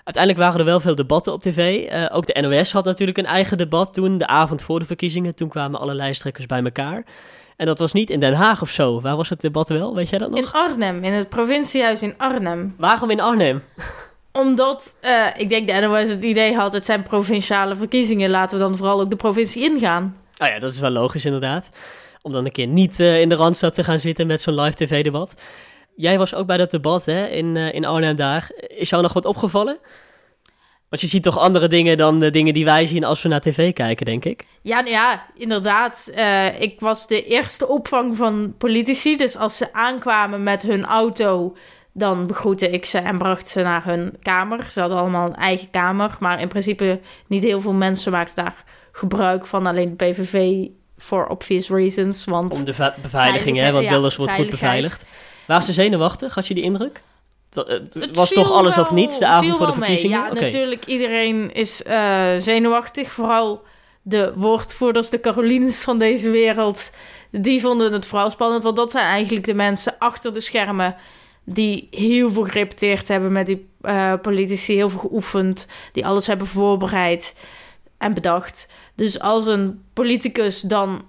Uiteindelijk 0.04 0.44
waren 0.44 0.60
er 0.60 0.66
wel 0.66 0.80
veel 0.80 0.94
debatten 0.94 1.32
op 1.32 1.40
tv. 1.40 1.90
Uh, 1.92 2.06
ook 2.16 2.26
de 2.26 2.40
NOS 2.40 2.72
had 2.72 2.84
natuurlijk 2.84 3.18
een 3.18 3.26
eigen 3.26 3.58
debat 3.58 3.94
toen, 3.94 4.18
de 4.18 4.26
avond 4.26 4.62
voor 4.62 4.78
de 4.78 4.84
verkiezingen. 4.84 5.34
Toen 5.34 5.48
kwamen 5.48 5.80
alle 5.80 5.94
lijsttrekkers 5.94 6.46
bij 6.46 6.62
elkaar. 6.62 7.04
En 7.62 7.68
dat 7.68 7.79
was 7.79 7.92
niet 7.92 8.11
in 8.11 8.20
Den 8.20 8.33
Haag 8.33 8.62
of 8.62 8.70
zo. 8.70 9.01
Waar 9.01 9.16
was 9.16 9.29
het 9.29 9.40
debat 9.40 9.68
wel? 9.68 9.94
Weet 9.94 10.09
jij 10.09 10.18
dat 10.18 10.31
nog? 10.31 10.38
In 10.38 10.53
Arnhem, 10.53 11.05
in 11.05 11.12
het 11.12 11.29
provinciehuis 11.29 12.03
in 12.03 12.14
Arnhem. 12.16 12.75
Waarom 12.79 13.11
in 13.11 13.20
Arnhem? 13.20 13.62
Omdat, 14.33 14.96
uh, 15.03 15.27
ik 15.37 15.48
denk 15.48 15.66
de 15.66 15.81
NOS 15.81 16.09
het 16.09 16.22
idee 16.22 16.55
had, 16.55 16.72
het 16.72 16.85
zijn 16.85 17.03
provinciale 17.03 17.77
verkiezingen. 17.77 18.31
Laten 18.31 18.59
we 18.59 18.64
dan 18.64 18.77
vooral 18.77 19.01
ook 19.01 19.11
de 19.11 19.16
provincie 19.16 19.62
ingaan. 19.62 20.16
Oh 20.38 20.48
ja, 20.48 20.59
dat 20.59 20.70
is 20.70 20.81
wel 20.81 20.90
logisch 20.90 21.25
inderdaad. 21.25 21.68
Om 22.22 22.33
dan 22.33 22.44
een 22.44 22.53
keer 22.53 22.66
niet 22.66 23.01
uh, 23.01 23.20
in 23.20 23.29
de 23.29 23.35
Randstad 23.35 23.75
te 23.75 23.85
gaan 23.85 23.98
zitten 23.98 24.27
met 24.27 24.40
zo'n 24.40 24.61
live 24.61 24.77
tv-debat. 24.77 25.35
Jij 25.96 26.18
was 26.18 26.35
ook 26.35 26.46
bij 26.46 26.57
dat 26.57 26.70
debat 26.70 27.05
hè, 27.05 27.27
in, 27.27 27.57
uh, 27.57 27.75
in 27.75 27.85
Arnhem 27.85 28.16
daar. 28.16 28.51
Is 28.57 28.90
jou 28.90 29.03
nog 29.03 29.12
wat 29.12 29.25
opgevallen? 29.25 29.79
Want 30.92 31.05
je 31.05 31.11
ziet 31.11 31.22
toch 31.22 31.38
andere 31.38 31.68
dingen 31.68 31.96
dan 31.96 32.18
de 32.18 32.31
dingen 32.31 32.55
die 32.55 32.64
wij 32.64 32.87
zien 32.87 33.05
als 33.05 33.22
we 33.22 33.28
naar 33.28 33.40
tv 33.40 33.72
kijken, 33.72 34.07
denk 34.07 34.24
ik. 34.24 34.44
Ja, 34.62 34.81
nou 34.81 34.90
ja 34.90 35.26
inderdaad. 35.35 36.11
Uh, 36.16 36.61
ik 36.61 36.81
was 36.81 37.07
de 37.07 37.24
eerste 37.24 37.68
opvang 37.68 38.16
van 38.16 38.55
politici. 38.59 39.16
Dus 39.16 39.37
als 39.37 39.57
ze 39.57 39.72
aankwamen 39.72 40.42
met 40.42 40.62
hun 40.62 40.85
auto, 40.85 41.57
dan 41.92 42.26
begroette 42.26 42.70
ik 42.70 42.85
ze 42.85 42.98
en 42.98 43.18
bracht 43.18 43.48
ze 43.48 43.62
naar 43.62 43.85
hun 43.85 44.16
kamer. 44.22 44.70
Ze 44.70 44.81
hadden 44.81 44.98
allemaal 44.98 45.26
een 45.26 45.37
eigen 45.37 45.70
kamer. 45.70 46.16
Maar 46.20 46.40
in 46.40 46.48
principe 46.48 47.00
niet 47.26 47.42
heel 47.42 47.61
veel 47.61 47.72
mensen 47.72 48.12
maakten 48.12 48.44
daar 48.44 48.64
gebruik 48.92 49.46
van. 49.46 49.66
Alleen 49.66 49.96
de 49.96 50.05
PVV 50.05 50.66
for 50.98 51.26
obvious 51.26 51.68
reasons. 51.68 52.24
Want 52.24 52.52
Om 52.52 52.64
de 52.64 52.92
beveiliging, 53.02 53.57
hè? 53.57 53.72
Want 53.72 53.88
Wilders 53.88 54.16
wordt 54.16 54.33
goed 54.33 54.50
beveiligd. 54.50 55.11
Waren 55.46 55.62
ze 55.62 55.72
zenuwachtig? 55.72 56.35
Had 56.35 56.46
je 56.46 56.55
die 56.55 56.64
indruk? 56.64 57.02
Het 57.54 58.10
was 58.12 58.30
toch 58.30 58.50
alles 58.50 58.78
of 58.78 58.90
niets 58.90 59.18
de 59.18 59.26
avond 59.26 59.56
voor 59.56 59.66
de 59.66 59.72
verkiezingen? 59.72 60.18
Ja, 60.18 60.32
natuurlijk. 60.32 60.86
Iedereen 60.86 61.52
is 61.52 61.82
uh, 61.86 62.22
zenuwachtig. 62.38 63.10
Vooral 63.10 63.62
de 64.02 64.32
woordvoerders, 64.36 65.10
de 65.10 65.20
Carolines 65.20 65.82
van 65.82 65.98
deze 65.98 66.30
wereld. 66.30 66.90
Die 67.30 67.60
vonden 67.60 67.92
het 67.92 68.06
vooral 68.06 68.30
spannend. 68.30 68.62
Want 68.62 68.76
dat 68.76 68.90
zijn 68.90 69.04
eigenlijk 69.04 69.46
de 69.46 69.54
mensen 69.54 69.94
achter 69.98 70.34
de 70.34 70.40
schermen. 70.40 70.96
Die 71.44 71.88
heel 71.90 72.30
veel 72.30 72.44
gerepeteerd 72.44 73.08
hebben 73.08 73.32
met 73.32 73.46
die 73.46 73.68
uh, 73.82 74.12
politici. 74.22 74.74
Heel 74.74 74.90
veel 74.90 75.00
geoefend. 75.00 75.66
Die 75.92 76.06
alles 76.06 76.26
hebben 76.26 76.46
voorbereid 76.46 77.34
en 77.98 78.14
bedacht. 78.14 78.68
Dus 78.94 79.20
als 79.20 79.46
een 79.46 79.82
politicus 79.92 80.60
dan 80.60 81.04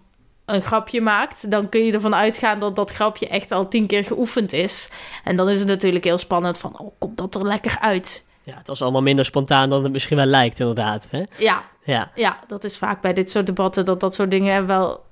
een 0.45 0.62
grapje 0.62 1.01
maakt, 1.01 1.51
dan 1.51 1.69
kun 1.69 1.86
je 1.86 1.91
ervan 1.91 2.15
uitgaan 2.15 2.60
dat 2.60 2.75
dat 2.75 2.91
grapje 2.91 3.27
echt 3.27 3.51
al 3.51 3.67
tien 3.67 3.88
keer 3.88 4.03
geoefend 4.03 4.53
is. 4.53 4.89
En 5.23 5.36
dan 5.36 5.49
is 5.49 5.60
het 5.60 5.67
natuurlijk 5.67 6.03
heel 6.03 6.17
spannend 6.17 6.58
van, 6.58 6.79
oh, 6.79 6.91
komt 6.99 7.17
dat 7.17 7.36
er 7.36 7.45
lekker 7.45 7.77
uit? 7.79 8.25
Ja, 8.43 8.58
het 8.58 8.67
was 8.67 8.82
allemaal 8.82 9.01
minder 9.01 9.25
spontaan 9.25 9.69
dan 9.69 9.84
het 9.84 9.91
misschien 9.91 10.17
wel 10.17 10.25
lijkt, 10.25 10.60
inderdaad. 10.60 11.08
Hè? 11.12 11.23
Ja, 11.38 11.63
ja. 11.84 12.12
ja, 12.15 12.39
dat 12.47 12.63
is 12.63 12.77
vaak 12.77 13.01
bij 13.01 13.13
dit 13.13 13.32
soort 13.32 13.45
debatten 13.45 13.86
dat 13.86 13.99
dat 13.99 14.13
soort 14.13 14.32
dingen 14.32 14.67
wel 14.67 15.03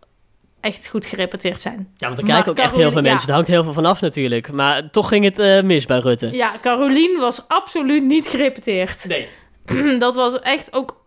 echt 0.61 0.87
goed 0.87 1.05
gerepeteerd 1.05 1.61
zijn. 1.61 1.93
Ja, 1.95 2.07
want 2.07 2.19
er 2.19 2.25
kijken 2.25 2.51
ook 2.51 2.57
echt 2.57 2.75
heel 2.75 2.91
veel 2.91 3.01
mensen. 3.01 3.27
Er 3.27 3.33
hangt 3.33 3.49
heel 3.49 3.63
veel 3.63 3.73
vanaf 3.73 4.01
natuurlijk. 4.01 4.51
Maar 4.51 4.89
toch 4.89 5.07
ging 5.07 5.23
het 5.23 5.39
uh, 5.39 5.61
mis 5.61 5.85
bij 5.85 5.99
Rutte. 5.99 6.31
Ja, 6.31 6.51
Carolien 6.61 7.19
was 7.19 7.47
absoluut 7.47 8.03
niet 8.03 8.27
gerepeteerd. 8.27 9.05
Nee. 9.07 9.27
dat 9.99 10.15
was 10.15 10.39
echt 10.39 10.73
ook 10.73 11.00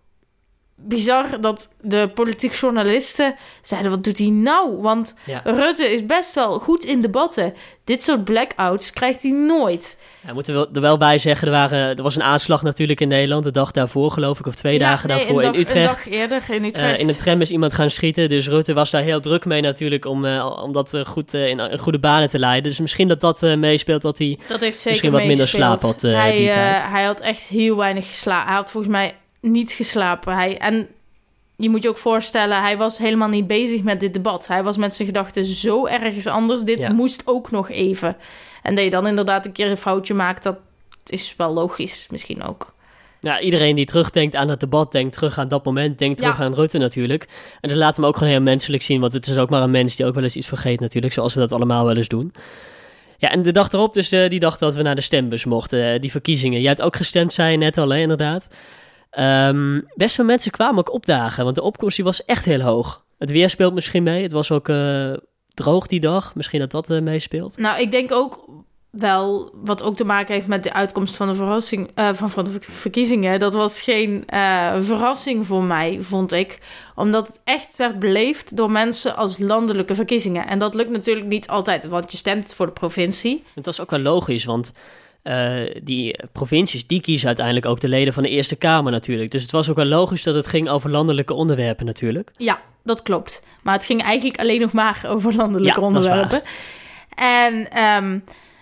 bizar 0.77 1.41
dat 1.41 1.69
de 1.81 2.11
politiek 2.15 2.55
journalisten 2.55 3.35
zeiden: 3.63 3.91
wat 3.91 4.05
doet 4.05 4.19
hij 4.19 4.29
nou? 4.29 4.77
Want 4.81 5.15
Ja. 5.25 5.41
Rutte 5.45 5.93
is 5.93 6.07
best 6.07 6.35
wel 6.35 6.59
goed 6.59 6.85
in 6.85 7.01
debatten. 7.01 7.55
Dit 7.85 8.03
soort 8.03 8.25
blackouts 8.25 8.93
krijgt 8.93 9.23
hij 9.23 9.31
nooit. 9.31 9.99
Ja, 10.27 10.33
moeten 10.33 10.55
we 10.61 10.69
er 10.73 10.81
wel 10.81 10.97
bij 10.97 11.19
zeggen, 11.19 11.47
er, 11.47 11.53
waren, 11.53 11.97
er 11.97 12.03
was 12.03 12.17
een 12.17 12.23
aanslag 12.23 12.63
natuurlijk 12.63 13.01
in 13.01 13.09
Nederland, 13.09 13.45
de 13.45 13.51
dag 13.51 13.71
daarvoor 13.71 14.11
geloof 14.11 14.39
ik, 14.39 14.47
of 14.47 14.55
twee 14.55 14.79
Ja, 14.79 14.79
dagen 14.79 15.09
nee, 15.09 15.19
daarvoor 15.19 15.43
dag, 15.43 15.55
in 15.55 15.61
Utrecht. 15.61 16.07
Een 16.07 16.13
dag 16.13 16.21
eerder 16.21 16.43
in 16.49 16.73
Eh, 16.73 16.99
in 16.99 17.07
de 17.07 17.17
tram 17.17 17.41
is 17.41 17.51
iemand 17.51 17.73
gaan 17.73 17.91
schieten, 17.91 18.29
dus 18.29 18.49
Rutte 18.49 18.73
was 18.75 18.91
daar 18.91 19.03
heel 19.03 19.21
druk 19.21 19.45
mee 19.45 19.61
natuurlijk 19.61 20.05
om, 20.05 20.25
eh, 20.25 20.59
om 20.63 20.73
dat 20.73 20.95
eh, 20.95 21.05
goed 21.05 21.35
in, 21.35 21.79
goede 21.79 21.99
banen 21.99 22.31
te 22.31 22.39
leiden. 22.39 22.63
Dus 22.63 22.81
misschien 22.81 23.09
dat 23.09 23.21
dat 23.21 23.41
meespeelt 23.41 24.03
dat 24.03 24.19
hij 24.19 24.39
Dat 24.49 24.61
heeft 24.61 24.77
zeker 24.77 24.91
misschien 24.91 25.13
wat 25.13 25.25
minder 25.25 25.49
slaap 25.49 25.81
had 25.81 26.03
hij, 26.03 26.37
die 26.37 26.47
tijd. 26.47 26.83
hij 26.83 27.05
had 27.05 27.21
echt 27.21 27.43
heel 27.43 27.77
weinig 27.77 28.09
geslapen. 28.09 28.47
Hij 28.47 28.57
had 28.57 28.71
volgens 28.71 28.93
mij 28.93 29.15
niet 29.51 29.73
geslapen. 29.73 30.35
Hij, 30.35 30.59
en 30.59 30.89
je 31.57 31.71
moet 31.71 31.83
je 31.83 31.89
ook 31.89 31.99
voorstellen, 31.99 32.61
hij 32.63 32.77
was 32.77 32.99
helemaal 32.99 33.29
niet 33.29 33.47
bezig 33.47 33.83
met 33.83 34.01
dit 34.01 34.13
debat. 34.13 34.47
Hij 34.47 34.63
was 34.63 34.77
met 34.77 34.95
zijn 34.95 35.09
gedachten 35.09 35.45
zo 35.45 35.87
ergens 35.87 36.27
anders. 36.27 36.63
Dit 36.63 36.79
Ja. 36.79 36.93
moest 36.93 37.23
ook 37.25 37.51
nog 37.51 37.71
even. 37.71 38.17
En 38.63 38.75
dat 38.75 38.85
je 38.85 38.91
dan 38.91 39.07
inderdaad 39.07 39.47
een 39.47 39.53
keer 39.53 39.71
een 39.71 39.77
foutje 39.77 40.15
maakt, 40.15 40.43
dat 40.43 40.57
is 41.07 41.35
wel 41.37 41.53
logisch 41.53 42.07
misschien 42.11 42.43
ook. 42.43 42.73
Ja, 43.21 43.41
iedereen 43.41 43.77
die 43.77 43.85
terugdenkt 43.87 44.35
aan 44.35 44.49
het 44.49 44.61
debat, 44.61 44.93
denkt 44.93 45.13
terug 45.13 45.39
aan 45.39 45.49
dat 45.49 45.65
moment, 45.65 45.99
denkt 45.99 46.19
terug 46.19 46.39
Ja. 46.39 46.45
aan 46.45 46.55
Rutte 46.55 46.79
natuurlijk. 46.79 47.29
En 47.61 47.69
dat 47.69 47.79
laat 47.79 47.97
hem 47.97 48.05
ook 48.05 48.17
gewoon 48.17 48.33
heel 48.33 48.41
menselijk 48.43 48.83
zien, 48.83 49.01
want 49.01 49.13
het 49.13 49.27
is 49.27 49.37
ook 49.39 49.51
maar 49.51 49.63
een 49.63 49.71
mens 49.71 49.97
die 49.97 50.07
ook 50.07 50.15
wel 50.15 50.23
eens 50.23 50.37
iets 50.37 50.47
vergeet 50.47 50.81
natuurlijk, 50.81 51.13
zoals 51.13 51.35
we 51.35 51.41
dat 51.41 51.53
allemaal 51.53 51.87
wel 51.87 51.97
eens 51.97 52.09
doen. 52.09 52.33
Ja, 53.19 53.31
en 53.31 53.43
de 53.43 53.53
dag 53.53 53.73
erop, 53.73 53.95
dus 53.95 54.13
eh, 54.13 54.29
die 54.29 54.41
dag 54.41 54.59
dat 54.59 54.75
we 54.75 54.83
naar 54.83 54.95
de 54.95 55.01
stembus 55.01 55.45
mochten, 55.45 55.93
eh, 55.93 56.01
die 56.01 56.11
verkiezingen. 56.11 56.61
Jij 56.61 56.69
hebt 56.69 56.83
ook 56.83 56.97
gestemd, 56.97 57.33
zei 57.33 57.51
je 57.51 57.57
net 57.57 57.79
al, 57.79 57.89
hè, 57.89 57.99
inderdaad. 57.99 58.49
Ehm, 59.15 59.81
best 59.95 60.15
veel 60.15 60.25
mensen 60.25 60.51
kwamen 60.51 60.79
ook 60.79 60.93
opdagen, 60.93 61.45
want 61.45 61.57
de 61.57 61.63
opkomst 61.63 61.97
die 61.97 62.05
was 62.05 62.25
echt 62.25 62.45
heel 62.45 62.61
hoog. 62.61 63.05
Het 63.19 63.31
weer 63.31 63.51
speelt 63.51 63.75
misschien 63.75 64.03
mee, 64.03 64.23
het 64.23 64.33
was 64.33 64.51
ook 64.51 64.69
eh, 64.69 65.13
droog 65.49 65.87
die 65.87 66.01
dag, 66.01 66.35
misschien 66.35 66.61
dat 66.61 66.71
dat 66.71 66.91
eh, 66.91 67.01
meespeelt. 67.01 67.57
Nou, 67.57 67.81
ik 67.81 67.91
denk 67.91 68.13
ook 68.13 68.49
wel, 68.91 69.51
wat 69.55 69.83
ook 69.83 69.97
te 69.97 70.05
maken 70.05 70.35
heeft 70.35 70.47
met 70.47 70.63
de 70.63 70.73
uitkomst 70.73 71.17
van 71.17 71.29
de, 71.29 71.35
verrassing, 71.35 71.91
eh, 71.95 72.13
van, 72.13 72.45
de 72.45 72.51
ver- 72.51 72.63
verkiezingen. 72.63 73.39
Dat 73.39 73.55
was 73.55 73.81
geen 73.81 74.25
verrassing 74.81 75.47
voor 75.47 75.65
mij, 75.65 75.97
vond 76.01 76.33
ik. 76.33 76.59
Omdat 76.95 77.27
het 77.27 77.41
echt 77.45 77.77
werd 77.77 77.99
beleefd 77.99 78.57
door 78.57 78.71
mensen 78.71 79.17
als 79.17 79.39
landelijke 79.39 79.95
verkiezingen. 79.95 80.47
En 80.47 80.59
dat 80.59 80.75
lukt 80.75 80.91
natuurlijk 80.91 81.27
niet 81.27 81.49
altijd, 81.49 81.89
want 81.89 82.13
je 82.13 82.19
stemt 82.19 82.55
voor 82.55 82.67
de 82.67 82.73
provincie. 82.73 83.45
Het 83.55 83.67
was 83.67 83.81
ook 83.81 83.91
wel 83.91 84.01
logisch, 84.01 84.45
want 84.45 84.73
eh, 85.25 85.53
die 85.83 86.17
provincies 86.33 86.87
die 86.87 87.01
kiezen 87.01 87.27
uiteindelijk 87.27 87.67
ook 87.67 87.81
de 87.81 87.89
leden 87.89 88.13
van 88.13 88.23
de 88.23 88.29
Eerste 88.29 88.57
Kamer 88.57 88.93
natuurlijk. 88.93 89.31
Dus 89.31 89.43
het 89.43 89.51
was 89.51 89.71
ook 89.71 89.77
wel 89.77 89.85
logisch 89.85 90.23
dat 90.23 90.35
het 90.35 90.47
ging 90.47 90.69
over 90.69 90.91
landelijke 90.91 91.35
onderwerpen 91.35 91.87
natuurlijk. 91.87 92.31
Ja, 92.37 92.61
dat 92.83 93.03
klopt. 93.03 93.43
Maar 93.63 93.75
het 93.75 93.85
ging 93.85 94.03
eigenlijk 94.03 94.39
alleen 94.41 94.61
nog 94.61 94.73
maar 94.73 95.05
over 95.07 95.35
landelijke 95.35 95.81
Ja, 95.81 95.87
onderwerpen. 95.87 96.43
En 97.15 97.71
ehm, 97.71 98.19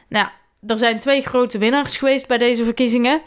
nou, 0.09 0.27
er 0.67 0.77
zijn 0.77 0.99
twee 0.99 1.21
grote 1.21 1.59
winnaars 1.59 1.97
geweest 1.97 2.29
bij 2.29 2.39
deze 2.39 2.65
verkiezingen. 2.65 3.21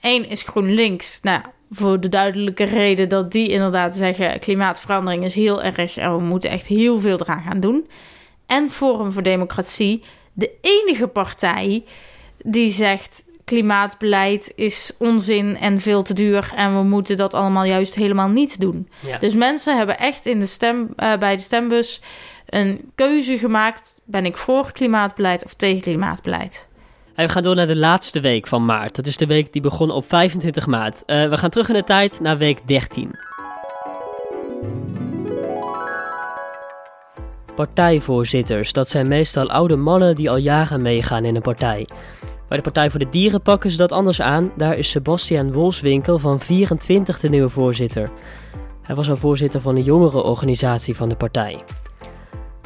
Eén 0.00 0.28
is 0.28 0.42
GroenLinks. 0.42 1.20
Nou, 1.22 1.40
voor 1.70 2.00
de 2.00 2.08
duidelijke 2.08 2.64
reden 2.64 3.08
dat 3.08 3.32
die 3.32 3.48
inderdaad 3.48 3.96
zeggen... 3.96 4.40
klimaatverandering 4.40 5.24
is 5.24 5.34
heel 5.34 5.62
erg 5.62 5.96
en 5.96 6.16
we 6.16 6.22
moeten 6.22 6.50
echt 6.50 6.66
heel 6.66 6.98
veel 6.98 7.20
eraan 7.20 7.42
gaan 7.42 7.60
doen. 7.60 7.88
En 8.46 8.70
Forum 8.70 9.12
voor 9.12 9.22
Democratie, 9.22 10.02
de 10.32 10.50
enige 10.60 11.06
partij 11.06 11.84
die 12.46 12.70
zegt... 12.70 13.24
klimaatbeleid 13.44 14.52
is 14.54 14.94
onzin 14.98 15.56
en 15.56 15.80
veel 15.80 16.02
te 16.02 16.14
duur... 16.14 16.52
en 16.56 16.76
we 16.76 16.82
moeten 16.82 17.16
dat 17.16 17.34
allemaal 17.34 17.64
juist 17.64 17.94
helemaal 17.94 18.28
niet 18.28 18.60
doen. 18.60 18.88
Ja. 19.00 19.18
Dus 19.18 19.34
mensen 19.34 19.76
hebben 19.76 19.98
echt 19.98 20.26
in 20.26 20.38
de 20.38 20.46
stem, 20.46 20.88
eh, 20.96 21.16
bij 21.18 21.36
de 21.36 21.42
stembus 21.42 22.00
een 22.46 22.90
keuze 22.94 23.38
gemaakt. 23.38 23.94
Ben 24.04 24.26
ik 24.26 24.36
voor 24.36 24.72
klimaatbeleid 24.72 25.44
of 25.44 25.54
tegen 25.54 25.80
klimaatbeleid? 25.80 26.66
We 27.14 27.28
gaan 27.28 27.42
door 27.42 27.54
naar 27.54 27.66
de 27.66 27.76
laatste 27.76 28.20
week 28.20 28.46
van 28.46 28.64
maart. 28.64 28.96
Dat 28.96 29.06
is 29.06 29.16
de 29.16 29.26
week 29.26 29.52
die 29.52 29.62
begon 29.62 29.90
op 29.90 30.08
25 30.08 30.66
maart. 30.66 31.02
Eh, 31.06 31.28
we 31.28 31.36
gaan 31.36 31.50
terug 31.50 31.68
in 31.68 31.74
de 31.74 31.84
tijd 31.84 32.20
naar 32.20 32.38
week 32.38 32.58
13. 32.66 33.18
Partijvoorzitters, 37.56 38.72
dat 38.72 38.88
zijn 38.88 39.08
meestal 39.08 39.50
oude 39.50 39.76
mannen 39.76 40.14
die 40.14 40.30
al 40.30 40.36
jaren 40.36 40.82
meegaan 40.82 41.24
in 41.24 41.36
een 41.36 41.42
partij. 41.42 41.86
Bij 42.48 42.56
de 42.56 42.62
Partij 42.62 42.90
voor 42.90 42.98
de 42.98 43.08
Dieren 43.08 43.42
pakken 43.42 43.70
ze 43.70 43.76
dat 43.76 43.92
anders 43.92 44.20
aan. 44.20 44.52
Daar 44.56 44.78
is 44.78 44.90
Sebastian 44.90 45.52
Wolfswinkel 45.52 46.18
van 46.18 46.40
24 46.40 47.20
de 47.20 47.28
nieuwe 47.28 47.48
voorzitter. 47.48 48.10
Hij 48.82 48.94
was 48.94 49.10
al 49.10 49.16
voorzitter 49.16 49.60
van 49.60 49.74
de 49.74 49.82
jongerenorganisatie 49.82 50.96
van 50.96 51.08
de 51.08 51.16
partij. 51.16 51.60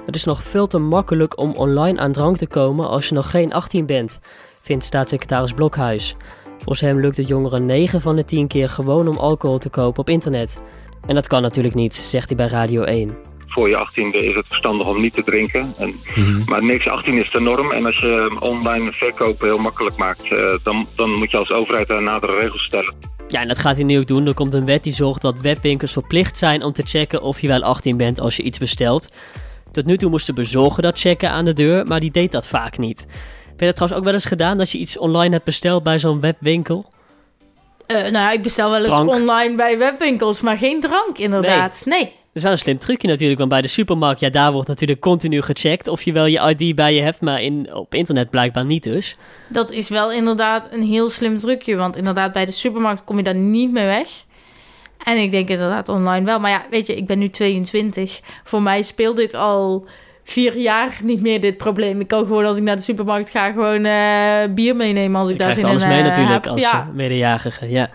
Het 0.07 0.14
is 0.14 0.25
nog 0.25 0.43
veel 0.43 0.66
te 0.66 0.79
makkelijk 0.79 1.38
om 1.38 1.53
online 1.53 1.99
aan 1.99 2.12
drank 2.12 2.37
te 2.37 2.47
komen 2.47 2.88
als 2.88 3.09
je 3.09 3.14
nog 3.14 3.31
geen 3.31 3.53
18 3.53 3.87
bent, 3.87 4.19
vindt 4.61 4.85
staatssecretaris 4.85 5.53
Blokhuis. 5.53 6.16
Volgens 6.57 6.81
hem 6.81 7.01
lukt 7.01 7.16
het 7.16 7.29
jongeren 7.29 7.66
9 7.66 8.01
van 8.01 8.16
de 8.16 8.25
10 8.25 8.47
keer 8.47 8.69
gewoon 8.69 9.09
om 9.09 9.16
alcohol 9.16 9.59
te 9.59 9.69
kopen 9.69 10.01
op 10.01 10.09
internet. 10.09 10.59
En 11.07 11.14
dat 11.14 11.27
kan 11.27 11.43
natuurlijk 11.43 11.75
niet, 11.75 11.95
zegt 11.95 12.29
hij 12.29 12.37
bij 12.37 12.49
Radio 12.49 12.83
1. 12.83 13.16
Voor 13.51 13.69
je 13.69 13.89
18e 13.89 14.15
is 14.25 14.37
het 14.37 14.47
verstandig 14.47 14.87
om 14.87 15.01
niet 15.01 15.13
te 15.15 15.25
drinken. 15.25 15.75
En, 15.77 16.01
Maar 16.47 16.65
niks 16.65 16.89
18 16.89 17.19
is 17.19 17.31
de 17.31 17.41
norm. 17.41 17.73
En 17.73 17.87
als 17.87 17.99
je 17.99 18.37
online 18.41 18.93
verkopen 18.93 19.49
heel 19.49 19.63
makkelijk 19.63 19.97
maakt, 19.97 20.33
eh, 20.33 20.55
dan, 20.63 20.87
dan 20.97 21.15
moet 21.15 21.31
je 21.31 21.37
als 21.37 21.53
overheid 21.53 21.89
daar 21.89 22.03
nadere 22.03 22.35
regels 22.41 22.65
stellen. 22.65 22.95
Ja, 23.29 23.41
en 23.41 23.49
dat 23.49 23.59
gaat 23.59 23.77
hij 23.77 23.85
nu 23.85 23.99
ook 23.99 24.07
doen. 24.07 24.27
Er 24.27 24.35
komt 24.35 24.53
een 24.55 24.65
wet 24.65 24.83
die 24.85 24.93
zorgt 24.93 25.23
dat 25.23 25.41
webwinkels 25.41 25.93
verplicht 25.93 26.39
zijn 26.39 26.63
om 26.63 26.73
te 26.73 26.83
checken 26.83 27.23
of 27.23 27.41
je 27.41 27.49
wel 27.49 27.63
18 27.63 27.97
bent 27.97 28.21
als 28.21 28.37
je 28.37 28.43
iets 28.43 28.59
bestelt. 28.59 29.15
Tot 29.73 29.85
nu 29.85 29.97
toe 29.97 30.11
moest 30.11 30.27
de 30.27 30.33
bezorger 30.33 30.83
dat 30.83 30.99
checken 31.01 31.31
aan 31.31 31.45
de 31.45 31.53
deur, 31.53 31.87
maar 31.87 32.01
die 32.01 32.11
deed 32.11 32.33
dat 32.33 32.49
vaak 32.49 32.79
niet. 32.79 33.07
Heb 33.49 33.61
je 33.61 33.67
dat 33.67 33.75
trouwens 33.75 34.01
ook 34.01 34.05
wel 34.05 34.15
eens 34.15 34.25
gedaan 34.25 34.59
als 34.61 34.73
je 34.73 34.79
iets 34.79 34.99
online 34.99 35.33
hebt 35.33 35.45
besteld 35.45 35.83
bij 35.83 35.99
zo'n 35.99 36.21
webwinkel? 36.21 36.91
Eh, 37.87 37.97
nou 37.97 38.13
ja, 38.13 38.31
ik 38.31 38.43
bestel 38.43 38.71
wel 38.71 38.79
eens 38.79 38.89
Drank. 38.89 39.11
online 39.11 39.55
bij 39.55 39.79
webwinkels, 39.79 40.41
maar 40.41 40.59
geen 40.59 40.81
drank 40.81 41.19
inderdaad. 41.19 41.83
Nee. 41.85 42.01
Dat 42.05 42.13
is 42.33 42.43
wel 42.43 42.53
een 42.53 42.59
slim 42.59 42.79
trucje 42.79 43.09
natuurlijk, 43.09 43.38
want 43.38 43.51
bij 43.51 43.62
de 43.62 43.69
supermarkt, 43.69 44.21
ja, 44.21 44.31
daar 44.31 44.53
wordt 44.53 44.69
natuurlijk 44.69 45.01
continu 45.01 45.43
gecheckt 45.43 45.88
of 45.88 46.03
je 46.03 46.12
wel 46.12 46.27
je 46.27 46.55
ID 46.57 46.75
bij 46.75 46.95
je 46.95 47.03
hebt, 47.03 47.21
maar 47.21 47.43
in, 47.43 47.75
op 47.75 47.95
internet 47.95 48.31
blijkbaar 48.31 48.64
niet 48.64 48.83
dus. 48.83 49.16
Dat 49.49 49.71
is 49.71 49.88
wel 49.88 50.12
inderdaad 50.12 50.69
een 50.73 50.83
heel 50.83 51.09
slim 51.09 51.37
trucje, 51.37 51.77
want 51.77 51.97
inderdaad 51.97 52.33
bij 52.33 52.45
de 52.45 52.53
supermarkt 52.53 53.05
kom 53.05 53.16
je 53.16 53.23
daar 53.23 53.35
niet 53.35 53.73
mee 53.73 53.87
weg. 53.87 54.09
En 55.05 55.16
ik 55.16 55.31
denk 55.31 55.49
inderdaad 55.49 55.88
online 55.88 56.25
wel. 56.25 56.40
Maar 56.40 56.51
ja, 56.51 56.62
weet 56.71 56.87
je, 56.87 56.97
ik 56.97 57.07
ben 57.07 57.19
nu 57.19 57.29
22. 57.29 58.21
Voor 58.45 58.62
mij 58.62 58.83
speelt 58.83 59.16
dit 59.16 59.35
al 59.35 59.87
vier 60.25 60.57
jaar 60.57 60.99
niet 61.03 61.21
meer 61.21 61.40
dit 61.40 61.57
probleem. 61.57 62.01
Ik 62.01 62.09
kan 62.09 62.27
gewoon 62.27 62.45
als 62.45 62.57
ik 62.57 62.62
naar 62.62 62.77
de 62.77 62.83
supermarkt 62.83 63.31
ga 63.31 63.53
gewoon 63.53 63.85
eh, 63.85 64.55
bier 64.55 64.77
meenemen 64.77 65.21
als 65.21 65.29
ik 65.29 65.38
daar 65.38 65.55
zin 65.55 65.62
in 65.62 65.69
alles 65.69 65.85
mee 65.85 65.99
eh, 65.99 66.05
natuurlijk 66.05 66.33
heb. 66.33 66.47
als 66.47 66.61
ja. 66.61 66.90
medejarige, 66.95 67.71
ja. 67.71 67.90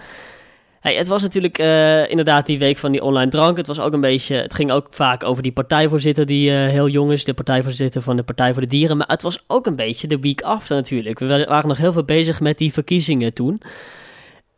Hey, 0.85 0.95
het 0.95 1.07
was 1.07 1.21
natuurlijk 1.21 1.57
eh, 1.57 2.09
inderdaad 2.09 2.45
die 2.45 2.59
week 2.59 2.77
van 2.77 2.91
die 2.91 3.03
online 3.03 3.31
drank. 3.31 3.57
Het 3.57 3.67
was 3.67 3.79
ook 3.79 3.93
een 3.93 4.01
beetje, 4.01 4.35
het 4.35 4.53
ging 4.53 4.71
ook 4.71 4.87
vaak 4.89 5.23
over 5.23 5.43
die 5.43 5.51
partijvoorzitter 5.51 6.25
die 6.25 6.49
eh, 6.51 6.55
heel 6.69 6.87
jong 6.87 7.11
is, 7.11 7.23
de 7.23 7.33
partijvoorzitter 7.33 8.01
van 8.01 8.15
de 8.15 8.23
Partij 8.23 8.51
voor 8.53 8.61
de 8.61 8.67
Dieren. 8.67 8.97
Maar 8.97 9.07
het 9.07 9.21
was 9.21 9.43
ook 9.47 9.65
een 9.65 9.75
beetje 9.75 10.07
de 10.07 10.19
week 10.19 10.41
after 10.41 10.75
natuurlijk. 10.75 11.19
We 11.19 11.27
wa- 11.27 11.45
waren 11.45 11.67
nog 11.67 11.77
heel 11.77 11.91
veel 11.93 12.03
bezig 12.03 12.39
met 12.39 12.57
die 12.57 12.73
verkiezingen 12.73 13.33
toen. 13.33 13.61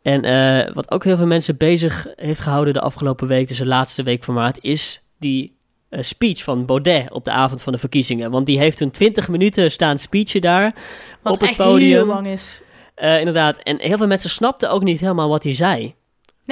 En 0.02 0.22
eh, 0.24 0.74
wat 0.74 0.90
ook 0.90 1.04
heel 1.04 1.16
veel 1.16 1.26
mensen 1.26 1.56
bezig 1.56 2.06
heeft 2.16 2.40
gehouden 2.40 2.72
de 2.74 2.80
afgelopen 2.80 3.26
week, 3.28 3.48
dus 3.48 3.58
de 3.58 3.66
laatste 3.66 4.02
week 4.02 4.24
van 4.24 4.34
maart, 4.34 4.58
is 4.62 5.02
die 5.18 5.56
speech 5.90 6.42
van 6.42 6.66
Baudet 6.66 7.12
op 7.12 7.24
de 7.24 7.30
avond 7.30 7.62
van 7.62 7.72
de 7.72 7.78
verkiezingen. 7.78 8.30
Want 8.30 8.46
die 8.46 8.58
heeft 8.58 8.78
toen 8.78 8.90
20 8.90 9.28
minuten 9.28 9.70
staan 9.70 9.98
speechen 9.98 10.40
daar 10.40 10.74
Wat 11.22 11.32
op 11.34 11.40
het 11.40 11.48
echt 11.48 11.58
podium. 11.58 11.90
heel 11.90 12.06
lang 12.06 12.26
is. 12.26 12.60
Inderdaad. 12.96 13.58
En 13.58 13.76
heel 13.80 13.96
veel 13.96 14.06
mensen 14.06 14.30
snapten 14.30 14.70
ook 14.70 14.82
niet 14.82 15.00
helemaal 15.00 15.28
wat 15.28 15.42
hij 15.42 15.52
zei. 15.52 15.94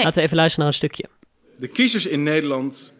Laten 0.04 0.18
we 0.18 0.24
even 0.24 0.36
luisteren 0.36 0.64
naar 0.64 0.74
een 0.74 0.88
stukje. 0.88 1.04
De 1.58 1.68
kiezers 1.68 2.06
in 2.06 2.22
Nederland 2.22 2.94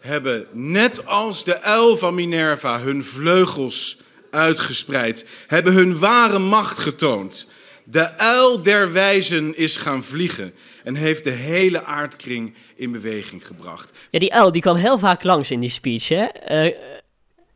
hebben 0.00 0.46
net 0.52 1.06
als 1.06 1.44
de 1.44 1.62
uil 1.62 1.96
van 1.96 2.14
Minerva 2.14 2.80
hun 2.80 3.04
vleugels 3.04 3.98
uitgespreid, 4.30 5.26
hebben 5.46 5.72
hun 5.72 5.98
ware 5.98 6.38
macht 6.38 6.78
getoond. 6.78 7.46
De 7.84 8.18
uil 8.18 8.62
der 8.62 8.92
wijzen 8.92 9.56
is 9.56 9.76
gaan 9.76 10.04
vliegen 10.04 10.54
en 10.84 10.94
heeft 10.94 11.24
de 11.24 11.30
hele 11.30 11.82
aardkring 11.84 12.54
in 12.76 12.92
beweging 12.92 13.46
gebracht. 13.46 13.92
Ja, 14.10 14.18
die 14.18 14.34
uil 14.34 14.52
die 14.52 14.62
kwam 14.62 14.76
heel 14.76 14.98
vaak 14.98 15.22
langs 15.22 15.50
in 15.50 15.60
die 15.60 15.70
speech, 15.70 16.08
hè? 16.08 16.24
Eh, 16.24 16.74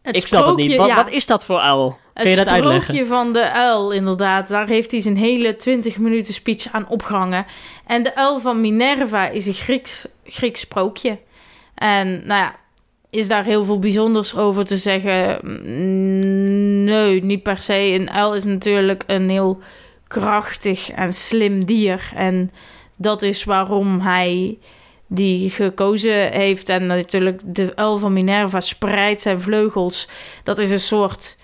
Het 0.03 0.17
ik 0.17 0.27
snap 0.27 0.47
het 0.47 0.57
niet. 0.57 0.77
Wat, 0.77 0.87
ja. 0.87 0.95
wat 0.95 1.11
is 1.11 1.27
dat 1.27 1.45
voor 1.45 1.59
uil? 1.59 1.99
Kun 2.14 2.22
je 2.31 2.37
Het 2.37 2.38
dat 2.44 2.55
uitleggen? 2.55 2.83
sprookje 2.83 3.07
van 3.07 3.33
de 3.33 3.50
uil, 3.53 3.90
inderdaad. 3.90 4.48
Daar 4.48 4.66
heeft 4.66 4.90
hij 4.90 5.00
zijn 5.00 5.16
hele 5.16 5.57
20 5.57 5.98
minuten 5.98 6.35
speech 6.35 6.72
aan 6.72 6.88
opgehangen. 6.88 7.46
En 7.87 8.03
de 8.03 8.16
uil 8.16 8.40
van 8.40 8.61
Minerva 8.61 9.29
is 9.29 9.46
een 9.46 9.55
Grieks, 9.55 10.07
Grieks 10.24 10.61
sprookje. 10.61 11.18
En 11.74 12.09
nou 12.27 12.40
ja, 12.40 12.55
is 13.11 13.29
daar 13.29 13.44
heel 13.44 13.64
veel 13.64 13.79
bijzonders 13.79 14.37
over 14.37 14.64
te 14.64 14.77
zeggen? 14.77 15.38
Mm, 15.42 16.85
Nee, 16.85 17.24
niet 17.24 17.42
per 17.42 17.62
se. 17.62 17.74
Een 17.79 18.11
uil 18.11 18.35
is 18.35 18.44
natuurlijk 18.44 19.03
een 19.07 19.31
heel 19.31 19.59
krachtig 20.09 20.90
en 20.90 21.14
slim 21.14 21.64
dier. 21.64 22.11
En 22.14 22.50
Dat 22.96 23.22
is 23.22 23.44
waarom 23.44 24.00
hij 24.00 24.59
die 25.07 25.50
gekozen 25.50 26.31
heeft. 26.33 26.68
En 26.68 26.87
natuurlijk 26.87 27.40
de 27.44 27.72
uil 27.77 27.98
van 27.98 28.12
Minerva 28.12 28.61
spreidt 28.61 29.20
zijn 29.20 29.40
vleugels. 29.40 30.09
Dat 30.42 30.59
is 30.59 30.70
een 30.70 30.79
soort 30.79 31.37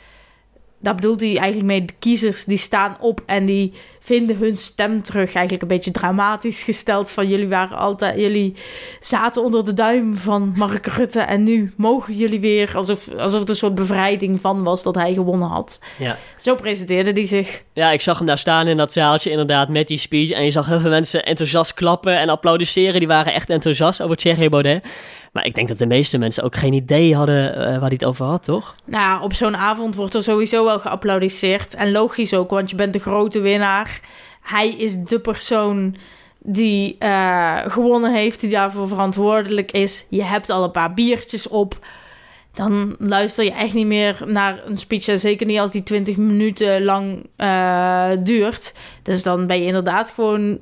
daar 0.80 0.94
bedoelt 0.94 1.20
hij 1.20 1.36
eigenlijk 1.36 1.66
mee 1.66 1.84
de 1.84 1.92
kiezers 1.98 2.44
die 2.44 2.58
staan 2.58 2.96
op 3.00 3.20
en 3.26 3.46
die 3.46 3.72
vinden 4.00 4.36
hun 4.36 4.56
stem 4.56 5.02
terug. 5.02 5.32
Eigenlijk 5.32 5.62
een 5.62 5.68
beetje 5.68 5.90
dramatisch 5.90 6.62
gesteld 6.62 7.10
van 7.10 7.28
jullie 7.28 7.48
waren 7.48 7.76
altijd, 7.76 8.20
jullie 8.20 8.54
zaten 9.00 9.42
onder 9.42 9.64
de 9.64 9.74
duim 9.74 10.16
van 10.16 10.52
Mark 10.56 10.86
Rutte 10.86 11.20
en 11.20 11.42
nu 11.42 11.72
mogen 11.76 12.14
jullie 12.14 12.40
weer 12.40 12.76
alsof, 12.76 13.08
alsof 13.18 13.40
het 13.40 13.48
een 13.48 13.56
soort 13.56 13.74
bevrijding 13.74 14.40
van 14.40 14.62
was 14.62 14.82
dat 14.82 14.94
hij 14.94 15.14
gewonnen 15.14 15.48
had. 15.48 15.78
Ja. 15.98 16.16
Zo 16.36 16.54
presenteerde 16.54 17.12
hij 17.12 17.26
zich. 17.26 17.62
Ja, 17.72 17.90
ik 17.90 18.00
zag 18.00 18.18
hem 18.18 18.26
daar 18.26 18.38
staan 18.38 18.68
in 18.68 18.76
dat 18.76 18.92
zaaltje 18.92 19.30
inderdaad 19.30 19.68
met 19.68 19.88
die 19.88 19.98
speech 19.98 20.30
en 20.30 20.44
je 20.44 20.50
zag 20.50 20.66
heel 20.66 20.80
veel 20.80 20.90
mensen 20.90 21.24
enthousiast 21.24 21.74
klappen 21.74 22.18
en 22.18 22.28
applaudisseren. 22.28 22.98
Die 22.98 23.08
waren 23.08 23.32
echt 23.32 23.50
enthousiast 23.50 24.02
over 24.02 24.16
Thierry 24.16 24.48
Baudet. 24.48 24.84
Maar 25.32 25.46
ik 25.46 25.54
denk 25.54 25.68
dat 25.68 25.78
de 25.78 25.86
meeste 25.86 26.18
mensen 26.18 26.42
ook 26.42 26.56
geen 26.56 26.72
idee 26.72 27.14
hadden 27.14 27.50
uh, 27.50 27.58
waar 27.58 27.80
hij 27.80 27.88
het 27.88 28.04
over 28.04 28.24
had, 28.24 28.44
toch? 28.44 28.74
Nou, 28.84 29.22
op 29.22 29.34
zo'n 29.34 29.56
avond 29.56 29.94
wordt 29.94 30.14
er 30.14 30.22
sowieso 30.22 30.64
wel 30.64 30.80
geapplaudiseerd. 30.80 31.74
En 31.74 31.90
logisch 31.90 32.34
ook, 32.34 32.50
want 32.50 32.70
je 32.70 32.76
bent 32.76 32.92
de 32.92 32.98
grote 32.98 33.40
winnaar. 33.40 34.00
Hij 34.42 34.68
is 34.68 34.96
de 34.96 35.20
persoon 35.20 35.96
die 36.38 36.96
uh, 36.98 37.58
gewonnen 37.66 38.12
heeft, 38.12 38.40
die 38.40 38.50
daarvoor 38.50 38.88
verantwoordelijk 38.88 39.72
is. 39.72 40.06
Je 40.10 40.22
hebt 40.22 40.50
al 40.50 40.64
een 40.64 40.70
paar 40.70 40.94
biertjes 40.94 41.48
op. 41.48 41.78
Dan 42.54 42.96
luister 42.98 43.44
je 43.44 43.52
echt 43.52 43.74
niet 43.74 43.86
meer 43.86 44.24
naar 44.26 44.60
een 44.66 44.78
speech. 44.78 45.20
zeker 45.20 45.46
niet 45.46 45.58
als 45.58 45.70
die 45.70 45.82
20 45.82 46.16
minuten 46.16 46.84
lang 46.84 47.26
uh, 47.36 48.10
duurt. 48.18 48.74
Dus 49.02 49.22
dan 49.22 49.46
ben 49.46 49.58
je 49.58 49.66
inderdaad 49.66 50.10
gewoon 50.10 50.58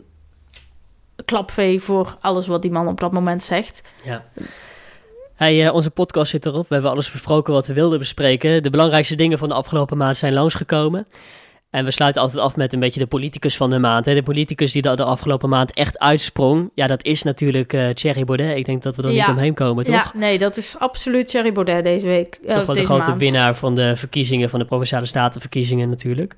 klapvee 1.24 1.80
voor 1.80 2.16
alles 2.20 2.46
wat 2.46 2.62
die 2.62 2.70
man 2.70 2.88
op 2.88 3.00
dat 3.00 3.12
moment 3.12 3.44
zegt. 3.44 3.82
Ja. 4.04 4.24
Hey, 5.34 5.64
uh, 5.64 5.74
onze 5.74 5.90
podcast 5.90 6.30
zit 6.30 6.46
erop. 6.46 6.68
We 6.68 6.74
hebben 6.74 6.92
alles 6.92 7.10
besproken 7.10 7.52
wat 7.52 7.66
we 7.66 7.72
wilden 7.72 7.98
bespreken. 7.98 8.62
De 8.62 8.70
belangrijkste 8.70 9.14
dingen 9.14 9.38
van 9.38 9.48
de 9.48 9.54
afgelopen 9.54 9.96
maand 9.96 10.16
zijn 10.16 10.32
langsgekomen. 10.32 11.06
En 11.70 11.84
we 11.84 11.90
sluiten 11.90 12.22
altijd 12.22 12.40
af 12.40 12.56
met 12.56 12.72
een 12.72 12.80
beetje 12.80 13.00
de 13.00 13.06
politicus 13.06 13.56
van 13.56 13.70
de 13.70 13.78
maand. 13.78 14.06
Hè. 14.06 14.14
De 14.14 14.22
politicus 14.22 14.72
die 14.72 14.82
de 14.82 15.04
afgelopen 15.04 15.48
maand 15.48 15.72
echt 15.72 15.98
uitsprong. 15.98 16.70
Ja, 16.74 16.86
dat 16.86 17.04
is 17.04 17.22
natuurlijk 17.22 17.72
uh, 17.72 17.88
Thierry 17.88 18.24
Baudet. 18.24 18.56
Ik 18.56 18.64
denk 18.64 18.82
dat 18.82 18.96
we 18.96 19.02
er 19.02 19.12
niet 19.12 19.28
omheen 19.28 19.54
komen, 19.54 19.84
toch? 19.84 19.94
Ja, 19.94 20.12
nee, 20.14 20.38
dat 20.38 20.56
is 20.56 20.78
absoluut 20.78 21.28
Thierry 21.28 21.52
Baudet 21.52 21.84
deze 21.84 22.06
week. 22.06 22.38
Uh, 22.42 22.54
toch 22.54 22.66
wel 22.66 22.74
de 22.74 22.84
grote 22.84 23.16
winnaar 23.16 23.54
van 23.54 23.74
de 23.74 23.96
verkiezingen, 23.96 24.48
van 24.48 24.58
de 24.58 24.64
Provinciale 24.64 25.06
Statenverkiezingen 25.06 25.88
natuurlijk. 25.88 26.34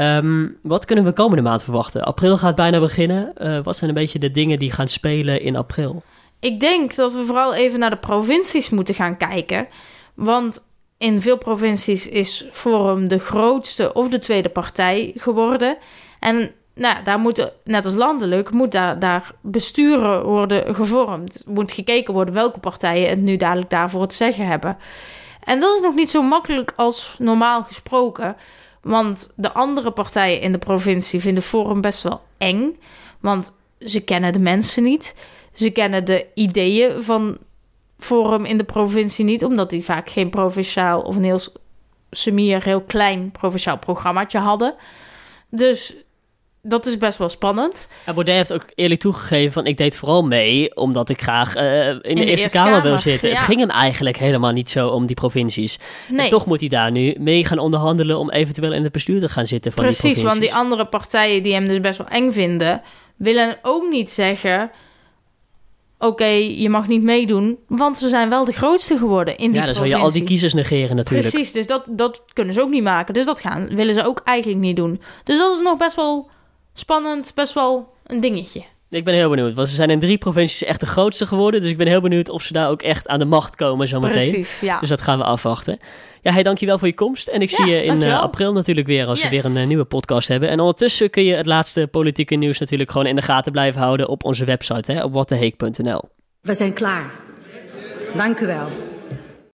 Ehm, 0.00 0.48
wat 0.62 0.84
kunnen 0.84 1.04
we 1.04 1.12
komende 1.12 1.42
maand 1.42 1.62
verwachten? 1.62 2.02
April 2.02 2.38
gaat 2.38 2.54
bijna 2.54 2.80
beginnen. 2.80 3.32
Uh, 3.38 3.58
wat 3.62 3.76
zijn 3.76 3.90
een 3.90 3.96
beetje 3.96 4.18
de 4.18 4.30
dingen 4.30 4.58
die 4.58 4.72
gaan 4.72 4.88
spelen 4.88 5.42
in 5.42 5.56
april? 5.56 6.02
Ik 6.38 6.60
denk 6.60 6.94
dat 6.94 7.12
we 7.12 7.24
vooral 7.24 7.54
even 7.54 7.78
naar 7.78 7.90
de 7.90 7.96
provincies 7.96 8.70
moeten 8.70 8.94
gaan 8.94 9.16
kijken. 9.16 9.68
Want 10.14 10.64
in 10.98 11.22
veel 11.22 11.38
provincies 11.38 12.08
is 12.08 12.46
Forum 12.50 13.08
de 13.08 13.18
grootste 13.18 13.92
of 13.92 14.08
de 14.08 14.18
tweede 14.18 14.48
partij 14.48 15.12
geworden. 15.16 15.76
En 16.20 16.50
nou, 16.74 16.96
daar 17.04 17.18
moet, 17.18 17.50
net 17.64 17.84
als 17.84 17.94
landelijk, 17.94 18.50
moet 18.50 18.72
daar, 18.72 18.98
daar 18.98 19.32
besturen 19.40 20.24
worden 20.24 20.74
gevormd. 20.74 21.42
Moet 21.46 21.72
gekeken 21.72 22.14
worden 22.14 22.34
welke 22.34 22.60
partijen 22.60 23.08
het 23.08 23.20
nu 23.20 23.36
dadelijk 23.36 23.70
daarvoor 23.70 24.02
het 24.02 24.14
zeggen 24.14 24.46
hebben. 24.46 24.76
En 25.44 25.60
dat 25.60 25.74
is 25.74 25.80
nog 25.80 25.94
niet 25.94 26.10
zo 26.10 26.22
makkelijk 26.22 26.72
als 26.76 27.14
normaal 27.18 27.62
gesproken. 27.62 28.36
Want 28.82 29.32
de 29.36 29.52
andere 29.52 29.90
partijen 29.90 30.40
in 30.40 30.52
de 30.52 30.58
provincie 30.58 31.20
vinden 31.20 31.42
Forum 31.42 31.80
best 31.80 32.02
wel 32.02 32.20
eng. 32.38 32.78
Want 33.20 33.52
ze 33.78 34.00
kennen 34.00 34.32
de 34.32 34.38
mensen 34.38 34.82
niet. 34.82 35.14
Ze 35.52 35.70
kennen 35.70 36.04
de 36.04 36.26
ideeën 36.34 37.02
van 37.02 37.38
Forum 37.98 38.44
in 38.44 38.58
de 38.58 38.64
provincie 38.64 39.24
niet, 39.24 39.44
omdat 39.44 39.70
die 39.70 39.84
vaak 39.84 40.10
geen 40.10 40.30
provinciaal 40.30 41.00
of 41.00 41.16
een 41.16 41.24
heel 41.24 41.40
semier, 42.10 42.64
heel 42.64 42.80
klein 42.80 43.30
provinciaal 43.30 43.78
programmaatje 43.78 44.38
hadden. 44.38 44.74
Dus 45.48 45.94
dat 46.62 46.86
is 46.86 46.98
best 46.98 47.18
wel 47.18 47.28
spannend. 47.28 47.88
En 48.04 48.14
Baudet 48.14 48.34
heeft 48.34 48.52
ook 48.52 48.64
eerlijk 48.74 49.00
toegegeven 49.00 49.52
van 49.52 49.66
ik 49.66 49.76
deed 49.76 49.96
vooral 49.96 50.22
mee 50.22 50.76
omdat 50.76 51.08
ik 51.08 51.22
graag 51.22 51.56
uh, 51.56 51.88
in, 51.88 52.00
de, 52.02 52.24
Eerste, 52.24 52.48
Kamer, 52.48 52.82
wil 52.82 52.98
zitten. 52.98 53.30
Het 53.30 53.38
ging 53.38 53.60
hem 53.60 53.70
eigenlijk 53.70 54.16
helemaal 54.16 54.52
niet 54.52 54.70
zo 54.70 54.88
om 54.88 55.06
die 55.06 55.16
provincies. 55.16 55.78
Nee. 56.08 56.24
En 56.24 56.28
toch 56.30 56.46
moet 56.46 56.60
hij 56.60 56.68
daar 56.68 56.90
nu 56.90 57.14
mee 57.18 57.44
gaan 57.44 57.58
onderhandelen 57.58 58.18
om 58.18 58.30
eventueel 58.30 58.72
in 58.72 58.82
het 58.82 58.92
bestuur 58.92 59.20
te 59.20 59.28
gaan 59.28 59.46
zitten 59.46 59.72
van 59.72 59.84
Precies, 59.84 60.02
die 60.02 60.12
provincies. 60.12 60.40
want 60.40 60.52
die 60.52 60.60
andere 60.60 60.86
partijen 60.86 61.42
die 61.42 61.52
hem 61.52 61.66
dus 61.66 61.80
best 61.80 61.98
wel 61.98 62.08
eng 62.08 62.32
vinden, 62.32 62.82
willen 63.16 63.58
ook 63.62 63.88
niet 63.88 64.10
zeggen 64.10 64.70
oké, 66.00 66.24
je 66.24 66.68
mag 66.68 66.88
niet 66.88 67.02
meedoen, 67.02 67.58
want 67.66 67.98
ze 67.98 68.08
zijn 68.08 68.28
wel 68.28 68.44
de 68.44 68.52
grootste 68.52 68.98
geworden 68.98 69.36
in 69.36 69.48
die 69.48 69.60
Ja, 69.60 69.64
dan 69.64 69.74
zou 69.74 69.86
je 69.86 69.96
al 69.96 70.12
die 70.12 70.24
kiezers 70.24 70.54
negeren 70.54 70.96
natuurlijk. 70.96 71.30
Precies, 71.30 71.52
dus 71.52 71.66
dat, 71.66 71.84
dat 71.88 72.22
kunnen 72.32 72.54
ze 72.54 72.62
ook 72.62 72.70
niet 72.70 72.82
maken. 72.82 73.14
Dus 73.14 73.24
dat 73.24 73.40
gaan, 73.40 73.74
willen 73.74 73.94
ze 73.94 74.06
ook 74.06 74.20
eigenlijk 74.24 74.60
niet 74.60 74.76
doen. 74.76 75.00
Dus 75.24 75.38
dat 75.38 75.54
is 75.54 75.60
nog 75.60 75.76
best 75.76 75.96
wel 75.96 76.30
spannend, 76.80 77.32
best 77.34 77.52
wel 77.52 77.92
een 78.06 78.20
dingetje. 78.20 78.62
Ik 78.90 79.04
ben 79.04 79.14
heel 79.14 79.30
benieuwd, 79.30 79.54
want 79.54 79.68
ze 79.68 79.74
zijn 79.74 79.90
in 79.90 80.00
drie 80.00 80.18
provincies 80.18 80.64
echt 80.64 80.80
de 80.80 80.86
grootste 80.86 81.26
geworden. 81.26 81.60
Dus 81.60 81.70
ik 81.70 81.76
ben 81.76 81.86
heel 81.86 82.00
benieuwd 82.00 82.28
of 82.28 82.42
ze 82.42 82.52
daar 82.52 82.68
ook 82.68 82.82
echt 82.82 83.08
aan 83.08 83.18
de 83.18 83.24
macht 83.24 83.56
komen 83.56 83.88
zometeen. 83.88 84.30
Precies, 84.30 84.60
ja. 84.60 84.78
Dus 84.78 84.88
dat 84.88 85.00
gaan 85.00 85.18
we 85.18 85.24
afwachten. 85.24 85.78
Ja, 86.22 86.32
hey, 86.32 86.42
dankjewel 86.42 86.78
voor 86.78 86.88
je 86.88 86.94
komst. 86.94 87.28
En 87.28 87.42
ik 87.42 87.50
zie 87.50 87.66
je 87.66 87.82
in 87.82 88.02
uh, 88.02 88.20
april 88.20 88.52
natuurlijk 88.52 88.86
weer 88.86 89.06
als 89.06 89.22
we 89.22 89.28
weer 89.28 89.44
een 89.44 89.56
uh, 89.56 89.66
nieuwe 89.66 89.84
podcast 89.84 90.28
hebben. 90.28 90.48
En 90.48 90.60
ondertussen 90.60 91.10
kun 91.10 91.24
je 91.24 91.34
het 91.34 91.46
laatste 91.46 91.88
politieke 91.90 92.34
nieuws 92.34 92.58
natuurlijk 92.58 92.90
gewoon 92.90 93.06
in 93.06 93.14
de 93.14 93.22
gaten 93.22 93.52
blijven 93.52 93.80
houden 93.80 94.08
op 94.08 94.24
onze 94.24 94.44
website, 94.44 94.92
hè, 94.92 95.04
op 95.04 95.12
wattheheek.nl. 95.12 96.02
We 96.40 96.54
zijn 96.54 96.72
klaar. 96.72 97.10
Dank 98.16 98.40
u 98.40 98.46
wel. 98.46 98.68